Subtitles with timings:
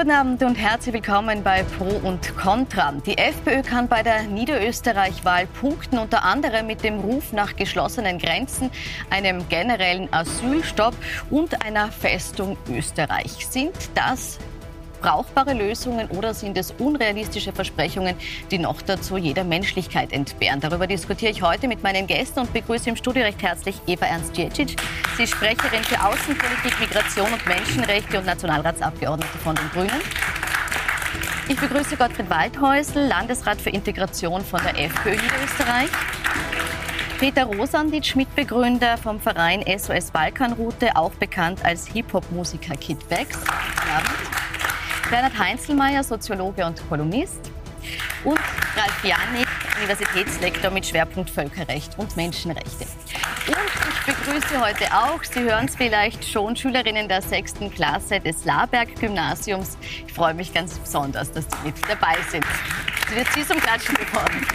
[0.00, 2.90] Guten Abend und herzlich willkommen bei Pro und Contra.
[3.04, 8.70] Die FPÖ kann bei der Niederösterreich-Wahl punkten, unter anderem mit dem Ruf nach geschlossenen Grenzen,
[9.10, 10.94] einem generellen Asylstopp
[11.28, 13.46] und einer Festung Österreich.
[13.50, 14.38] Sind das
[15.00, 18.16] brauchbare Lösungen oder sind es unrealistische Versprechungen,
[18.50, 20.60] die noch dazu jeder Menschlichkeit entbehren?
[20.60, 24.76] Darüber diskutiere ich heute mit meinen Gästen und begrüße im Studio recht herzlich Eva Ernst-Jecic.
[25.16, 30.00] Sie ist Sprecherin für Außenpolitik, Migration und Menschenrechte und Nationalratsabgeordnete von den Grünen.
[31.48, 35.90] Ich begrüße Gottfried Waldhäusl, Landesrat für Integration von der FPÖ Niederösterreich.
[37.18, 43.38] Peter Rosanditsch, Mitbegründer vom Verein SOS Balkanroute, auch bekannt als Hip-Hop-Musiker Kid Becks.
[45.10, 47.50] Bernhard Heinzelmeier, Soziologe und Kolumnist.
[48.22, 48.38] Und
[48.76, 52.84] Ralf Janik, Universitätslektor mit Schwerpunkt Völkerrecht und Menschenrechte.
[53.48, 53.56] Und
[54.06, 59.76] ich begrüße heute auch, Sie hören es vielleicht schon, Schülerinnen der sechsten Klasse des Laberg-Gymnasiums.
[60.06, 62.44] Ich freue mich ganz besonders, dass Sie mit dabei sind.
[63.08, 64.46] Sie wird Sie zum Klatschen geworden.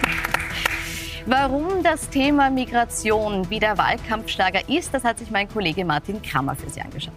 [1.26, 6.70] Warum das Thema Migration wieder Wahlkampfschlager ist, das hat sich mein Kollege Martin Kammer für
[6.70, 7.14] Sie angeschaut.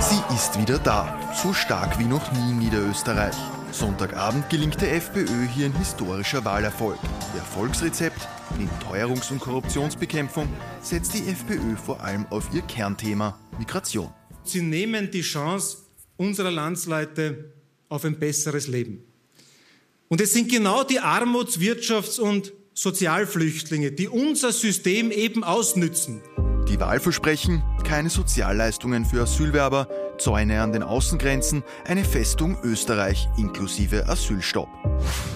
[0.00, 3.34] Sie ist wieder da, so stark wie noch nie in Niederösterreich.
[3.72, 6.98] Sonntagabend gelingt der FPÖ hier ein historischer Wahlerfolg.
[7.36, 10.48] Erfolgsrezept neben Teuerungs- und Korruptionsbekämpfung
[10.80, 14.12] setzt die FPÖ vor allem auf ihr Kernthema Migration.
[14.44, 15.78] Sie nehmen die Chance
[16.16, 17.52] unserer Landsleute
[17.88, 19.02] auf ein besseres Leben.
[20.06, 26.22] Und es sind genau die Armuts-, Wirtschafts- und Sozialflüchtlinge, die unser System eben ausnützen.
[26.68, 29.88] Die Wahlversprechen, keine Sozialleistungen für Asylwerber,
[30.18, 34.68] Zäune an den Außengrenzen, eine Festung Österreich inklusive Asylstopp.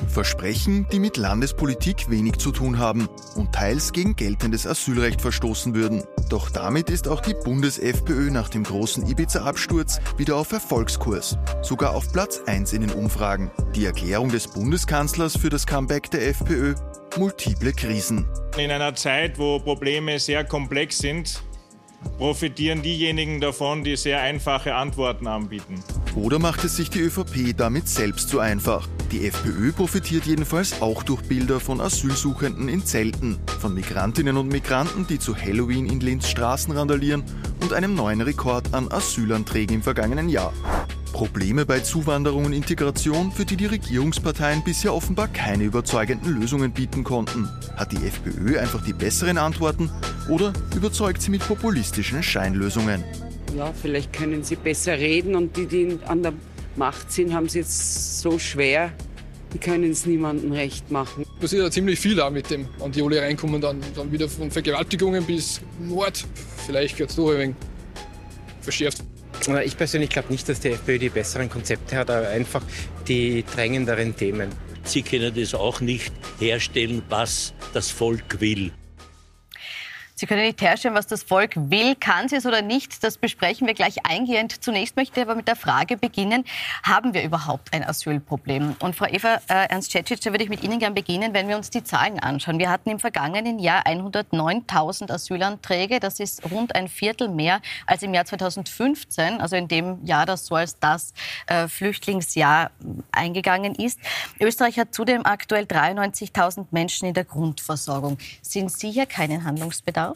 [0.08, 6.04] Versprechen, die mit Landespolitik wenig zu tun haben und teils gegen geltendes Asylrecht verstoßen würden.
[6.28, 12.12] Doch damit ist auch die Bundes-FPÖ nach dem großen Ibiza-Absturz wieder auf Erfolgskurs, sogar auf
[12.12, 13.50] Platz 1 in den Umfragen.
[13.74, 16.74] Die Erklärung des Bundeskanzlers für das Comeback der FPÖ
[17.16, 18.26] multiple Krisen.
[18.56, 21.42] In einer Zeit, wo Probleme sehr komplex sind,
[22.18, 25.82] profitieren diejenigen davon, die sehr einfache Antworten anbieten.
[26.14, 28.88] Oder macht es sich die ÖVP damit selbst zu einfach?
[29.10, 35.06] Die FPÖ profitiert jedenfalls auch durch Bilder von Asylsuchenden in Zelten, von Migrantinnen und Migranten,
[35.06, 37.24] die zu Halloween in Linz Straßen randalieren
[37.60, 40.52] und einem neuen Rekord an Asylanträgen im vergangenen Jahr.
[41.12, 47.04] Probleme bei Zuwanderung und Integration, für die die Regierungsparteien bisher offenbar keine überzeugenden Lösungen bieten
[47.04, 47.48] konnten.
[47.76, 49.90] Hat die FPÖ einfach die besseren Antworten
[50.28, 53.04] oder überzeugt sie mit populistischen Scheinlösungen?
[53.56, 56.32] Ja, vielleicht können sie besser reden und die, die an der
[56.76, 58.90] Macht sind, haben es jetzt so schwer,
[59.52, 61.26] die können es niemandem recht machen.
[61.38, 64.50] Passiert ja ziemlich viel auch mit dem, an die alle reinkommen, dann, dann wieder von
[64.50, 66.24] Vergewaltigungen bis Mord.
[66.66, 67.56] Vielleicht wird es doch ein wenig
[68.62, 69.04] verschärft.
[69.64, 72.62] Ich persönlich glaube nicht, dass die FPÖ die besseren Konzepte hat, aber einfach
[73.08, 74.50] die drängenderen Themen.
[74.84, 78.72] Sie können das auch nicht herstellen, was das Volk will.
[80.22, 81.96] Sie können nicht herstellen, was das Volk will.
[81.96, 83.02] Kann sie es oder nicht?
[83.02, 84.62] Das besprechen wir gleich eingehend.
[84.62, 86.44] Zunächst möchte ich aber mit der Frage beginnen,
[86.84, 88.76] haben wir überhaupt ein Asylproblem?
[88.78, 91.70] Und Frau Eva äh, Ernst-Cecic, da würde ich mit Ihnen gerne beginnen, wenn wir uns
[91.70, 92.60] die Zahlen anschauen.
[92.60, 95.98] Wir hatten im vergangenen Jahr 109.000 Asylanträge.
[95.98, 100.46] Das ist rund ein Viertel mehr als im Jahr 2015, also in dem Jahr, das
[100.46, 101.14] so als das
[101.48, 102.70] äh, Flüchtlingsjahr
[103.10, 103.98] eingegangen ist.
[104.38, 108.18] Österreich hat zudem aktuell 93.000 Menschen in der Grundversorgung.
[108.40, 110.11] Sind Sie hier keinen Handlungsbedarf?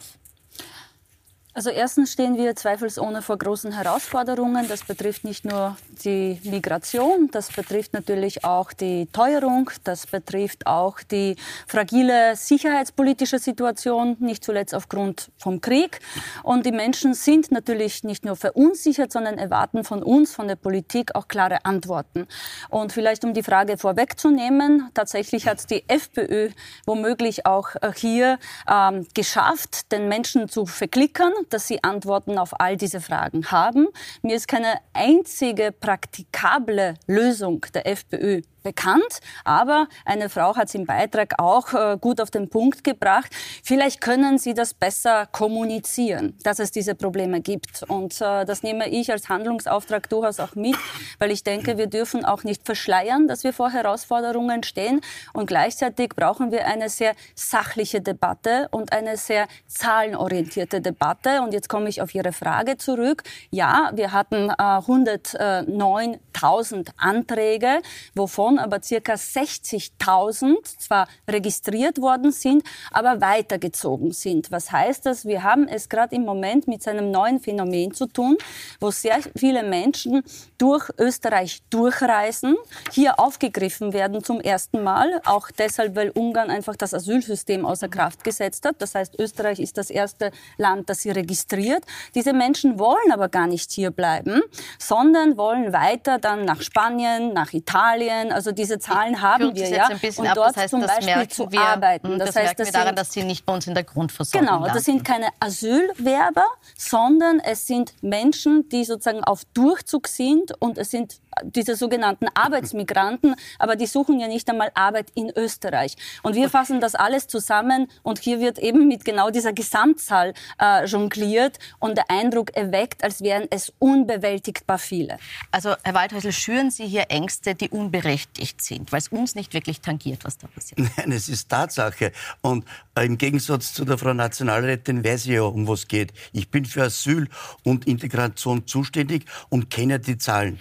[1.57, 4.67] Also erstens stehen wir zweifelsohne vor großen Herausforderungen.
[4.67, 5.75] Das betrifft nicht nur
[6.05, 11.35] die Migration, das betrifft natürlich auch die Teuerung, das betrifft auch die
[11.65, 15.99] fragile sicherheitspolitische Situation, nicht zuletzt aufgrund vom Krieg.
[16.43, 21.15] Und die Menschen sind natürlich nicht nur verunsichert, sondern erwarten von uns, von der Politik
[21.15, 22.27] auch klare Antworten.
[22.69, 26.49] Und vielleicht um die Frage vorwegzunehmen, tatsächlich hat die FPÖ
[26.85, 28.37] womöglich auch hier
[28.71, 33.87] ähm, geschafft, den Menschen zu verklickern dass sie Antworten auf all diese Fragen haben.
[34.21, 40.85] Mir ist keine einzige praktikable Lösung der FPÖ bekannt, aber eine Frau hat es im
[40.85, 43.31] Beitrag auch äh, gut auf den Punkt gebracht.
[43.63, 47.83] Vielleicht können Sie das besser kommunizieren, dass es diese Probleme gibt.
[47.87, 50.75] Und äh, das nehme ich als Handlungsauftrag durchaus auch mit,
[51.19, 54.99] weil ich denke, wir dürfen auch nicht verschleiern, dass wir vor Herausforderungen stehen.
[55.31, 61.69] Und gleichzeitig brauchen wir eine sehr sachliche Debatte und eine sehr zahlenorientierte Debatte, und jetzt
[61.69, 63.23] komme ich auf Ihre Frage zurück.
[63.49, 67.81] Ja, wir hatten äh, 109.000 Anträge,
[68.15, 74.51] wovon aber circa 60.000 zwar registriert worden sind, aber weitergezogen sind.
[74.51, 75.25] Was heißt das?
[75.25, 78.37] Wir haben es gerade im Moment mit einem neuen Phänomen zu tun,
[78.79, 80.23] wo sehr viele Menschen
[80.57, 82.55] durch Österreich durchreisen,
[82.91, 88.23] hier aufgegriffen werden zum ersten Mal, auch deshalb, weil Ungarn einfach das Asylsystem außer Kraft
[88.23, 88.81] gesetzt hat.
[88.81, 91.83] Das heißt, Österreich ist das erste Land, das sie registriert.
[92.15, 94.41] Diese Menschen wollen aber gar nicht hier bleiben,
[94.79, 98.31] sondern wollen weiter dann nach Spanien, nach Italien.
[98.37, 99.87] Also diese Zahlen haben wir ja.
[99.87, 102.19] und dort das heißt, zum Beispiel zu wir, arbeiten.
[102.19, 104.67] Das, das heißt, das wir daran, dass sie nicht bei uns in der Grundversorgung Genau,
[104.67, 106.45] das sind keine Asylwerber,
[106.77, 113.35] sondern es sind Menschen, die sozusagen auf Durchzug sind und es sind diese sogenannten Arbeitsmigranten,
[113.59, 115.95] aber die suchen ja nicht einmal Arbeit in Österreich.
[116.23, 120.85] Und wir fassen das alles zusammen und hier wird eben mit genau dieser Gesamtzahl äh,
[120.85, 125.17] jongliert und der Eindruck erweckt, als wären es unbewältigbar viele.
[125.51, 129.81] Also Herr Waldhäusl, schüren Sie hier Ängste, die unberechtigt sind, weil es uns nicht wirklich
[129.81, 130.79] tangiert, was da passiert?
[130.97, 132.11] Nein, es ist Tatsache.
[132.41, 136.13] Und äh, im Gegensatz zu der Frau Nationalrätin weiß ich ja, um was geht.
[136.33, 137.27] Ich bin für Asyl
[137.63, 140.59] und Integration zuständig und kenne die Zahlen.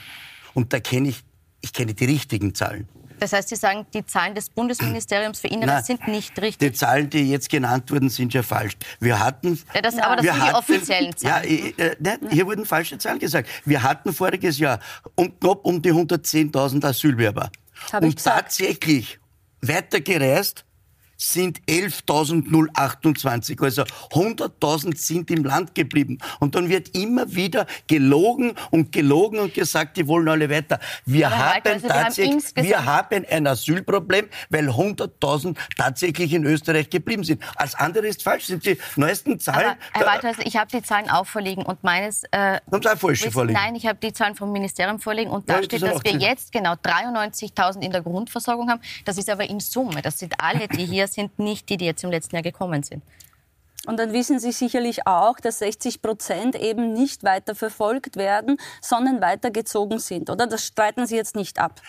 [0.56, 1.22] Und da kenne ich,
[1.60, 2.88] ich kenne die richtigen Zahlen.
[3.18, 6.72] Das heißt, Sie sagen, die Zahlen des Bundesministeriums für Inneres Nein, sind nicht richtig?
[6.72, 8.74] Die Zahlen, die jetzt genannt wurden, sind ja falsch.
[8.98, 9.58] Wir hatten...
[9.74, 11.74] Ja, das, aber das sind hatten, die offiziellen Zahlen.
[11.76, 13.48] Ja, äh, nein, hier wurden falsche Zahlen gesagt.
[13.64, 14.80] Wir hatten voriges Jahr
[15.14, 17.50] um, knapp um die 110.000 Asylwerber.
[18.00, 19.18] Und tatsächlich
[19.60, 20.65] weitergereist
[21.16, 23.62] sind 11.028.
[23.62, 26.18] Also 100.000 sind im Land geblieben.
[26.40, 30.78] Und dann wird immer wieder gelogen und gelogen und gesagt, die wollen alle weiter.
[31.04, 36.90] Wir Aber haben also tatsächlich, wir, wir haben ein Asylproblem, weil 100.000 tatsächlich in Österreich
[36.90, 37.42] geblieben sind.
[37.56, 39.76] Als andere ist falsch, sind die neuesten Zahlen.
[39.92, 42.24] Aber, Herr Waldhäusl, ich habe die Zahlen auch vorliegen und meines...
[42.30, 43.58] Äh, haben Sie auch falsche vorliegen?
[43.58, 46.52] Nein, ich habe die Zahlen vom Ministerium vorliegen und da ja, steht, dass wir jetzt
[46.52, 48.80] genau 93.000 in der Grundversorgung haben.
[49.04, 50.02] Das ist aber in Summe.
[50.02, 53.02] Das sind alle, die hier sind nicht die, die jetzt im letzten Jahr gekommen sind.
[53.86, 59.20] Und dann wissen Sie sicherlich auch, dass 60 Prozent eben nicht weiter verfolgt werden, sondern
[59.20, 60.46] weitergezogen sind, oder?
[60.46, 61.80] Das streiten Sie jetzt nicht ab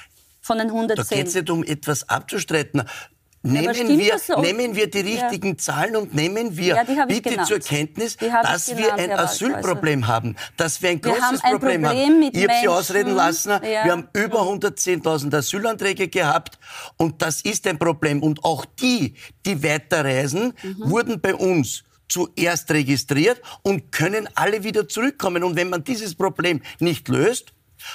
[0.42, 0.96] von den 110.
[0.96, 2.84] Da geht es nicht um etwas abzustreiten.
[3.44, 4.42] Nehmen, wir, so?
[4.42, 5.58] nehmen wir die richtigen ja.
[5.58, 7.48] Zahlen und nehmen wir ja, bitte genannt.
[7.48, 11.52] zur Kenntnis, dass genannt, wir ein Asylproblem haben, dass wir ein großes wir haben ein
[11.52, 12.32] Problem, Problem haben.
[12.34, 13.86] ich habe Sie ausreden lassen, ja.
[13.86, 16.58] wir haben über 110.000 Asylanträge gehabt
[16.98, 18.24] und das ist ein Problem.
[18.24, 19.14] Und auch die,
[19.46, 20.90] die weiterreisen, mhm.
[20.90, 25.44] wurden bei uns zuerst registriert und können alle wieder zurückkommen.
[25.44, 27.54] Und wenn man dieses Problem nicht löst,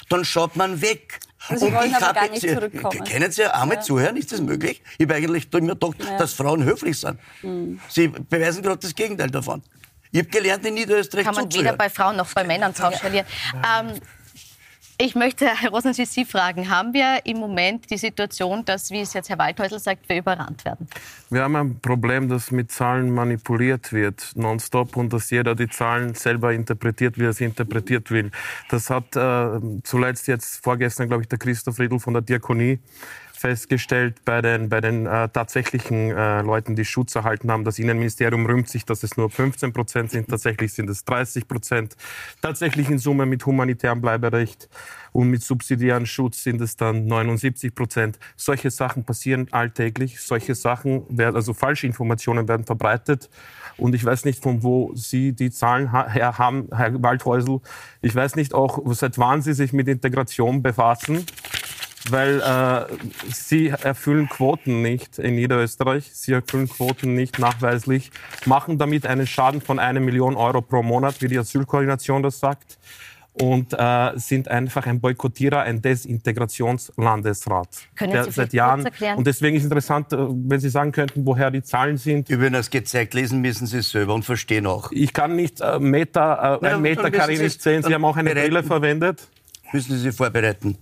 [0.08, 1.20] dann schaut man weg.
[1.48, 3.04] Also Sie wollen aber gar nicht zurückkommen.
[3.04, 3.82] Können Sie einmal ja.
[3.82, 4.16] zuhören?
[4.16, 4.82] Ist das möglich?
[4.98, 6.18] Ich habe eigentlich immer gedacht, ja.
[6.18, 7.18] dass Frauen höflich sind.
[7.42, 7.80] Mhm.
[7.88, 9.62] Sie beweisen gerade das Gegenteil davon.
[10.12, 11.66] Ich habe gelernt, in Niederösterreich Kann man zuzuhören.
[11.66, 13.26] weder bei Frauen noch bei Männern pauschalieren.
[13.54, 13.80] Ja.
[13.80, 14.00] Ähm,
[15.04, 19.12] ich möchte, Herr Rosenschmidt, Sie fragen, haben wir im Moment die Situation, dass, wie es
[19.14, 20.86] jetzt Herr Waldhäusl sagt, wir überrannt werden?
[21.28, 26.14] Wir haben ein Problem, dass mit Zahlen manipuliert wird, nonstop, und dass jeder die Zahlen
[26.14, 28.30] selber interpretiert, wie er sie interpretiert will.
[28.70, 32.78] Das hat äh, zuletzt jetzt vorgestern, glaube ich, der Christoph Riedl von der Diakonie
[33.42, 37.64] festgestellt bei den, bei den äh, tatsächlichen äh, Leuten, die Schutz erhalten haben.
[37.64, 40.28] Das Innenministerium rühmt sich, dass es nur 15 Prozent sind.
[40.28, 41.96] Tatsächlich sind es 30 Prozent.
[42.40, 44.68] Tatsächlich in Summe mit humanitärem Bleiberecht
[45.10, 48.20] und mit subsidiären Schutz sind es dann 79 Prozent.
[48.36, 50.20] Solche Sachen passieren alltäglich.
[50.20, 53.28] Solche Sachen werden, also Falschinformationen werden verbreitet.
[53.76, 57.60] Und ich weiß nicht, von wo Sie die Zahlen her haben, Herr Waldhäusl.
[58.02, 61.26] Ich weiß nicht auch, seit wann Sie sich mit Integration befassen
[62.10, 62.86] weil äh,
[63.32, 66.10] sie erfüllen Quoten nicht in Niederösterreich.
[66.12, 68.10] Sie erfüllen Quoten nicht nachweislich,
[68.46, 72.78] machen damit einen Schaden von einer Million Euro pro Monat, wie die Asylkoordination das sagt,
[73.34, 77.68] und äh, sind einfach ein Boykottierer, ein Desintegrationslandesrat.
[77.96, 79.16] Können der Sie seit Jahren erklären?
[79.16, 82.28] Und deswegen ist es interessant, äh, wenn Sie sagen könnten, woher die Zahlen sind.
[82.28, 84.92] Übrigens das gezeigt, lesen müssen Sie es selber und verstehen auch.
[84.92, 87.82] Ich kann nicht äh, Meta, äh, ein Meta kann ich nicht sehen.
[87.82, 89.28] Sie haben auch eine Brille verwendet
[89.72, 90.78] müssen Sie sich vorbereiten.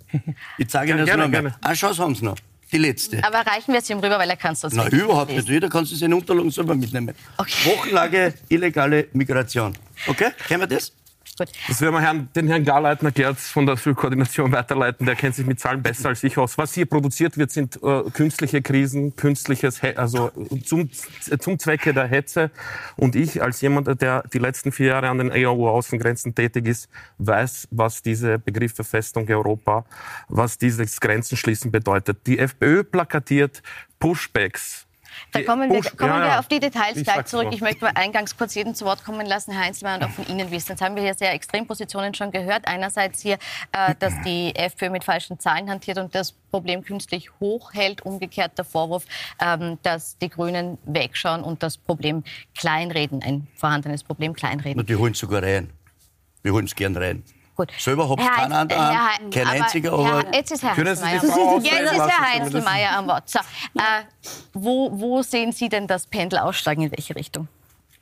[0.59, 1.55] Ich zeige Ihnen das gerne, noch mehr.
[1.61, 2.37] Eine Chance haben Sie noch.
[2.73, 3.23] Die letzte.
[3.25, 5.49] Aber reichen wir es ihm rüber, weil er kann es sonst Nein, überhaupt nicht.
[5.49, 7.15] Jeder kann sich seine Unterlagen selber mitnehmen.
[7.37, 7.53] Okay.
[7.65, 9.77] Wochenlage illegale Migration.
[10.07, 10.93] Okay, kennen wir das?
[11.41, 11.53] Gut.
[11.69, 15.07] Das werden wir Herrn, den Herrn Garleitner Gerz von der Asylkoordination weiterleiten.
[15.07, 16.59] Der kennt sich mit Zahlen besser als ich aus.
[16.59, 20.31] Was hier produziert wird, sind äh, künstliche Krisen, künstliches, He also
[20.67, 20.91] zum,
[21.39, 22.51] zum Zwecke der Hetze.
[22.97, 27.69] Und ich als jemand, der die letzten vier Jahre an den EU-Außengrenzen tätig ist, weiß,
[27.71, 29.87] was diese Begriffe Festung Europa,
[30.29, 32.19] was dieses Grenzenschließen bedeutet.
[32.27, 33.63] Die FPÖ plakatiert
[33.99, 34.87] Pushbacks
[35.33, 37.49] Da kommen wir, kommen ja, wir auf die Details ich gleich zurück.
[37.53, 40.27] Ich möchte mal eingangs kurz jeden zu Wort kommen lassen, Herr Heinzelmann, und auch von
[40.27, 40.73] Ihnen wissen.
[40.73, 42.67] Jetzt haben wir hier sehr Extrempositionen schon gehört.
[42.67, 43.39] Einerseits hier,
[43.73, 48.03] äh, dass die FPÖ mit falschen Zahlen hantiert und das Problem künstlich hochhält.
[48.03, 49.05] Umgekehrt der Vorwurf,
[49.41, 52.25] ähm, dass die Grünen wegschauen und das Problem
[52.57, 54.85] kleinreden, ein vorhandenes Problem kleinreden.
[54.85, 55.71] Die holen sogar rein.
[56.43, 57.23] Wir holen es gern rein.
[57.61, 57.73] Gut.
[57.77, 60.23] Selber ihr keinen an, Herr, kein einziger, aber...
[60.23, 61.13] Herr, jetzt ist Herr Heinzelmeier.
[61.13, 63.29] Jetzt ist Herr Heinzelmeier am Wort.
[63.29, 63.83] So, äh,
[64.55, 67.49] wo, wo sehen Sie denn das Pendel aussteigen, in welche Richtung?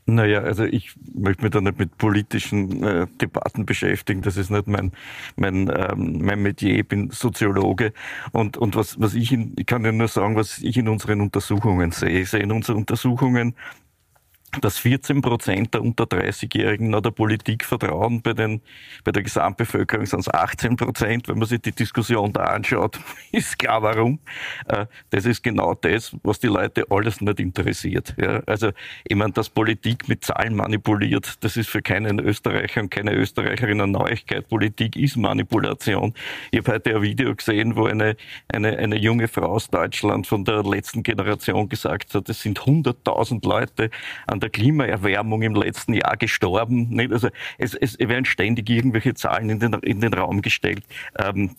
[0.07, 4.23] Naja, also ich möchte mich da nicht mit politischen äh, Debatten beschäftigen.
[4.23, 4.93] Das ist nicht mein,
[5.35, 6.79] mein, ähm, mein Metier.
[6.79, 7.93] Ich bin Soziologe.
[8.31, 11.21] Und, und was, was ich, in, ich kann ja nur sagen, was ich in unseren
[11.21, 12.21] Untersuchungen sehe.
[12.21, 13.57] Ich sehe in unseren Untersuchungen,
[14.61, 18.23] dass 14 Prozent der unter 30-Jährigen noch der Politik vertrauen.
[18.23, 18.63] Bei, den,
[19.05, 21.29] bei der Gesamtbevölkerung sind es 18 Prozent.
[21.29, 22.99] Wenn man sich die Diskussion da anschaut,
[23.33, 24.19] ist klar warum.
[24.67, 28.15] Äh, das ist genau das, was die Leute alles nicht interessiert.
[28.47, 28.71] Also,
[29.05, 33.81] ich meine, dass Politik mit Zahlen manipuliert, das ist für keinen Österreicher und keine Österreicherin
[33.81, 34.49] eine Neuigkeit.
[34.49, 36.15] Politik ist Manipulation.
[36.51, 38.17] Ich habe heute ein Video gesehen, wo eine,
[38.49, 43.47] eine, eine junge Frau aus Deutschland von der letzten Generation gesagt hat, es sind 100.000
[43.47, 43.91] Leute
[44.27, 46.89] an an der Klimaerwärmung im letzten Jahr gestorben.
[46.91, 47.13] Nicht?
[47.13, 47.29] Also
[47.59, 50.85] es, es werden ständig irgendwelche Zahlen in den, in den Raum gestellt.
[51.19, 51.57] Ähm,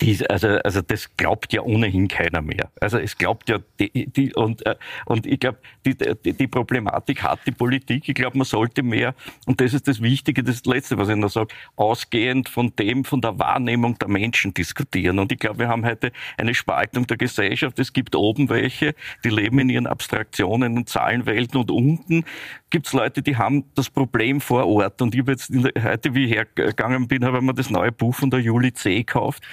[0.00, 2.70] die, also, also das glaubt ja ohnehin keiner mehr.
[2.80, 7.22] Also es glaubt ja die, die und äh, und ich glaube die, die, die Problematik
[7.22, 8.08] hat die Politik.
[8.08, 9.14] Ich glaube man sollte mehr
[9.46, 13.20] und das ist das Wichtige, das, Letzte, was ich noch sage, ausgehend von dem von
[13.20, 15.18] der Wahrnehmung der Menschen diskutieren.
[15.18, 17.78] Und ich glaube wir haben heute eine Spaltung der Gesellschaft.
[17.78, 22.24] Es gibt oben welche, die leben in ihren Abstraktionen und Zahlenwelten und unten
[22.74, 25.00] gibt es Leute, die haben das Problem vor Ort.
[25.00, 28.16] Und ich habe jetzt heute, wie ich hergegangen bin, habe ich mir das neue Buch
[28.16, 28.96] von der Julie C.
[28.96, 29.44] gekauft.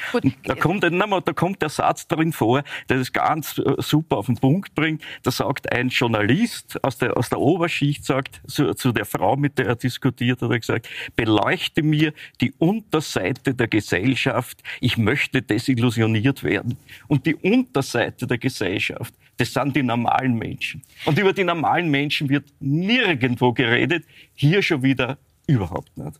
[0.43, 4.37] Da kommt, da kommt der Satz drin vor, der das ganz äh, super auf den
[4.37, 5.03] Punkt bringt.
[5.23, 9.57] Da sagt ein Journalist aus der, aus der Oberschicht, sagt zu, zu der Frau, mit
[9.57, 14.61] der er diskutiert, hat er gesagt, beleuchte mir die Unterseite der Gesellschaft.
[14.79, 16.77] Ich möchte desillusioniert werden.
[17.07, 20.81] Und die Unterseite der Gesellschaft, das sind die normalen Menschen.
[21.05, 26.19] Und über die normalen Menschen wird nirgendwo geredet, hier schon wieder überhaupt nicht.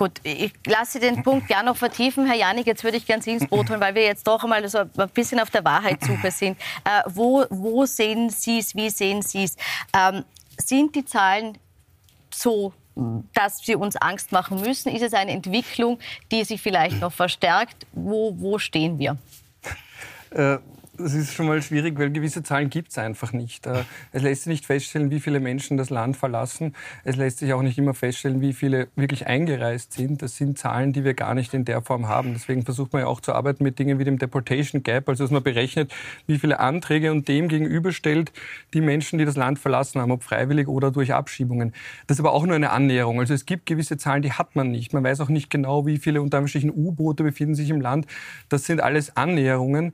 [0.00, 2.24] Gut, ich lasse den Punkt gerne noch vertiefen.
[2.24, 4.66] Herr Janik, jetzt würde ich gerne Sie ins Boot holen, weil wir jetzt doch einmal
[4.66, 6.56] so ein bisschen auf der Wahrheitssuche sind.
[6.84, 9.58] Äh, wo, wo sehen Sie es, wie sehen Sie es?
[9.94, 10.24] Ähm,
[10.56, 11.58] sind die Zahlen
[12.32, 12.72] so
[13.34, 14.90] dass sie uns Angst machen müssen?
[14.90, 15.98] Ist es eine Entwicklung,
[16.32, 17.86] die sich vielleicht noch verstärkt?
[17.92, 19.18] Wo, wo stehen wir?
[20.30, 20.58] Äh,
[21.02, 23.66] das ist schon mal schwierig, weil gewisse Zahlen gibt es einfach nicht.
[23.66, 26.74] Äh, es lässt sich nicht feststellen, wie viele Menschen das Land verlassen.
[27.04, 30.22] Es lässt sich auch nicht immer feststellen, wie viele wirklich eingereist sind.
[30.22, 32.32] Das sind Zahlen, die wir gar nicht in der Form haben.
[32.32, 35.30] Deswegen versucht man ja auch zu arbeiten mit Dingen wie dem Deportation Gap, also dass
[35.30, 35.92] man berechnet,
[36.26, 38.32] wie viele Anträge und dem gegenüberstellt
[38.74, 41.72] die Menschen, die das Land verlassen haben, ob freiwillig oder durch Abschiebungen.
[42.06, 43.20] Das ist aber auch nur eine Annäherung.
[43.20, 44.92] Also es gibt gewisse Zahlen, die hat man nicht.
[44.92, 48.06] Man weiß auch nicht genau, wie viele unter U-Boote befinden sich im Land.
[48.48, 49.92] Das sind alles Annäherungen.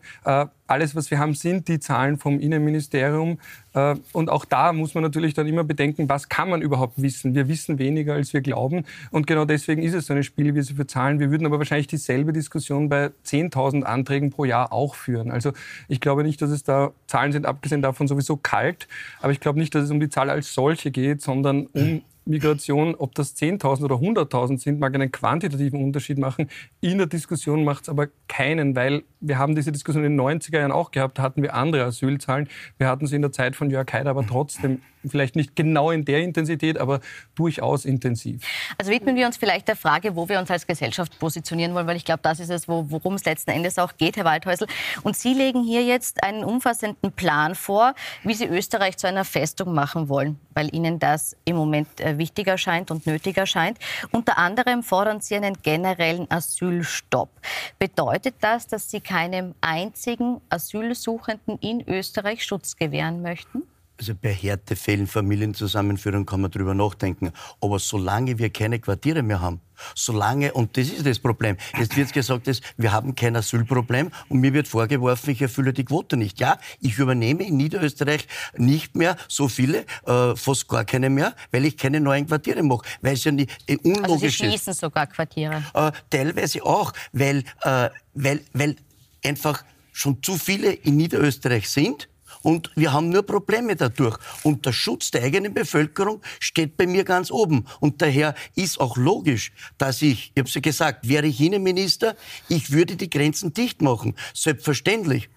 [0.66, 3.38] Alles, was wir haben, sind die Zahlen vom Innenministerium.
[3.74, 7.34] Äh, und auch da muss man natürlich dann immer bedenken, was kann man überhaupt wissen?
[7.34, 8.84] Wir wissen weniger, als wir glauben.
[9.10, 11.20] Und genau deswegen ist es so eine Spielwiese für Zahlen.
[11.20, 15.30] Wir würden aber wahrscheinlich dieselbe Diskussion bei 10.000 Anträgen pro Jahr auch führen.
[15.30, 15.52] Also
[15.88, 18.88] ich glaube nicht, dass es da, Zahlen sind abgesehen davon sowieso kalt,
[19.20, 22.94] aber ich glaube nicht, dass es um die Zahl als solche geht, sondern um Migration,
[22.96, 26.50] ob das 10.000 oder 100.000 sind, mag einen quantitativen Unterschied machen.
[26.80, 30.58] In der Diskussion macht es aber keinen, weil wir haben diese Diskussion in den 90er
[30.58, 32.48] Jahren auch gehabt, hatten wir andere Asylzahlen.
[32.78, 36.04] Wir hatten sie in der Zeit von Jörg Haider aber trotzdem vielleicht nicht genau in
[36.04, 37.00] der Intensität, aber
[37.34, 38.42] durchaus intensiv.
[38.78, 41.96] Also widmen wir uns vielleicht der Frage, wo wir uns als Gesellschaft positionieren wollen, weil
[41.96, 44.66] ich glaube, das ist es, worum es letzten Endes auch geht, Herr Waldhäusl.
[45.02, 49.74] Und Sie legen hier jetzt einen umfassenden Plan vor, wie Sie Österreich zu einer Festung
[49.74, 53.78] machen wollen, weil Ihnen das im Moment äh, wichtiger scheint und nötiger scheint.
[54.12, 57.30] Unter anderem fordern Sie einen generellen Asylstopp.
[57.78, 63.62] Bedeutet das, dass Sie keinem einzigen Asylsuchenden in Österreich Schutz gewähren möchten?
[63.98, 67.32] Also bei Härtefällen, Familienzusammenführung kann man drüber nachdenken.
[67.60, 69.60] Aber solange wir keine Quartiere mehr haben,
[69.94, 74.40] solange, und das ist das Problem, jetzt wird gesagt, dass wir haben kein Asylproblem und
[74.40, 76.38] mir wird vorgeworfen, ich erfülle die Quote nicht.
[76.40, 78.26] Ja, ich übernehme in Niederösterreich
[78.56, 82.86] nicht mehr so viele, äh, fast gar keine mehr, weil ich keine neuen Quartiere mache,
[83.00, 84.80] weil es ja nicht äh, unlogisch also Sie schließen ist.
[84.80, 85.62] sogar Quartiere?
[85.72, 88.76] Äh, teilweise auch, weil, äh, weil, weil
[89.24, 92.08] einfach schon zu viele in Niederösterreich sind
[92.46, 94.16] und wir haben nur Probleme dadurch.
[94.44, 97.66] Und der Schutz der eigenen Bevölkerung steht bei mir ganz oben.
[97.80, 102.14] Und daher ist auch logisch, dass ich, ich habe es ja gesagt, wäre ich Innenminister,
[102.48, 104.14] ich würde die Grenzen dicht machen.
[104.32, 105.28] Selbstverständlich.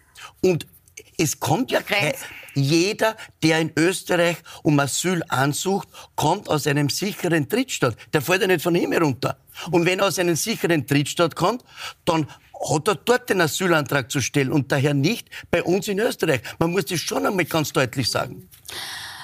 [0.42, 0.68] Und
[1.18, 2.13] es kommt ja kein,
[2.54, 7.98] jeder, der in Österreich um Asyl ansucht, kommt aus einem sicheren Drittstaat.
[8.13, 9.39] Der fällt ja nicht von Himmel runter.
[9.72, 11.63] Und wenn er aus einem sicheren Drittstaat kommt,
[12.06, 12.28] dann
[12.60, 16.42] hat er dort den Asylantrag zu stellen und daher nicht bei uns in Österreich.
[16.60, 18.50] Man muss das schon einmal ganz deutlich sagen.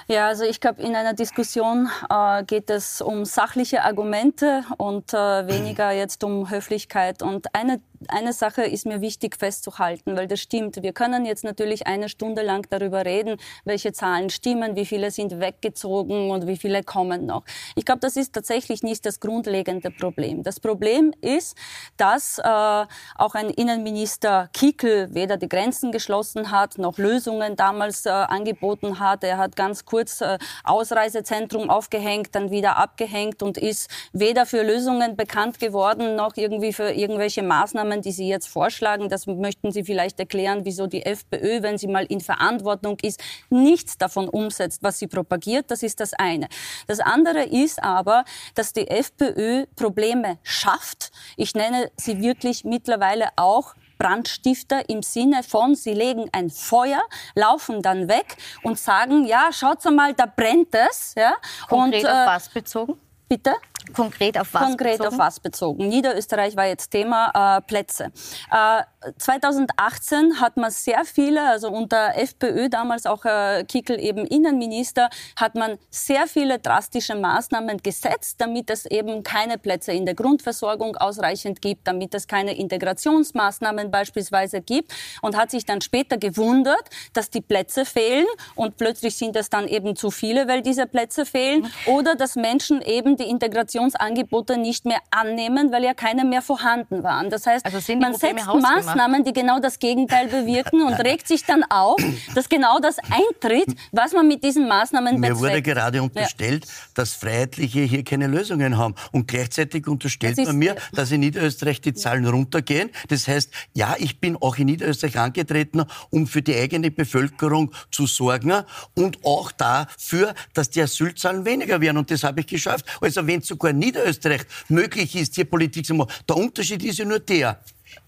[0.07, 5.47] Ja, also ich glaube, in einer Diskussion äh, geht es um sachliche Argumente und äh,
[5.47, 7.23] weniger jetzt um Höflichkeit.
[7.23, 10.81] Und eine eine Sache ist mir wichtig festzuhalten, weil das stimmt.
[10.81, 15.39] Wir können jetzt natürlich eine Stunde lang darüber reden, welche Zahlen stimmen, wie viele sind
[15.39, 17.43] weggezogen und wie viele kommen noch.
[17.75, 20.43] Ich glaube, das ist tatsächlich nicht das grundlegende Problem.
[20.43, 21.57] Das Problem ist,
[21.97, 28.09] dass äh, auch ein Innenminister Kickel weder die Grenzen geschlossen hat, noch Lösungen damals äh,
[28.09, 29.23] angeboten hat.
[29.23, 35.15] Er hat ganz kurz äh, Ausreisezentrum aufgehängt, dann wieder abgehängt und ist weder für Lösungen
[35.15, 39.83] bekannt geworden, noch irgendwie für irgendwelche Maßnahmen Maßnahmen, die Sie jetzt vorschlagen, das möchten Sie
[39.83, 44.99] vielleicht erklären, wieso die FPÖ, wenn sie mal in Verantwortung ist, nichts davon umsetzt, was
[44.99, 45.71] sie propagiert.
[45.71, 46.47] Das ist das eine.
[46.87, 48.25] Das andere ist aber,
[48.55, 51.11] dass die FPÖ Probleme schafft.
[51.37, 57.01] Ich nenne sie wirklich mittlerweile auch Brandstifter im Sinne von, sie legen ein Feuer,
[57.33, 61.13] laufen dann weg und sagen, ja, schaut mal, da brennt es.
[61.15, 61.35] Ja?
[61.69, 62.99] Konkret und, äh, auf was bezogen?
[63.29, 63.55] Bitte?
[63.93, 65.13] Konkret auf was Konkret bezogen?
[65.13, 65.87] auf was bezogen.
[65.87, 68.11] Niederösterreich war jetzt Thema äh, Plätze.
[68.51, 68.81] Äh,
[69.17, 75.55] 2018 hat man sehr viele, also unter FPÖ damals auch äh, Kickel eben Innenminister, hat
[75.55, 81.61] man sehr viele drastische Maßnahmen gesetzt, damit es eben keine Plätze in der Grundversorgung ausreichend
[81.61, 84.93] gibt, damit es keine Integrationsmaßnahmen beispielsweise gibt.
[85.21, 89.67] Und hat sich dann später gewundert, dass die Plätze fehlen und plötzlich sind es dann
[89.67, 91.71] eben zu viele, weil diese Plätze fehlen.
[91.85, 97.03] Oder dass Menschen eben die Integration Integrationsangebote nicht mehr annehmen, weil ja keine mehr vorhanden
[97.03, 97.29] waren.
[97.29, 98.94] Das heißt, also man setzt Maßnahmen,
[99.25, 101.97] die genau das Gegenteil bewirken und regt sich dann auf,
[102.33, 105.35] dass genau das eintritt, was man mit diesen Maßnahmen bezweckt.
[105.35, 106.71] Mir wurde gerade unterstellt, ja.
[106.93, 108.95] dass Freiheitliche hier keine Lösungen haben.
[109.11, 112.89] Und gleichzeitig unterstellt man mir, dass in Niederösterreich die Zahlen runtergehen.
[113.09, 118.07] Das heißt, ja, ich bin auch in Niederösterreich angetreten, um für die eigene Bevölkerung zu
[118.07, 118.53] sorgen
[118.93, 121.97] und auch dafür, dass die Asylzahlen weniger werden.
[121.97, 122.85] Und das habe ich geschafft.
[123.01, 126.11] Also wenn sogar in Niederösterreich möglich ist, hier Politik zu machen.
[126.27, 127.59] Der Unterschied ist ja nur der,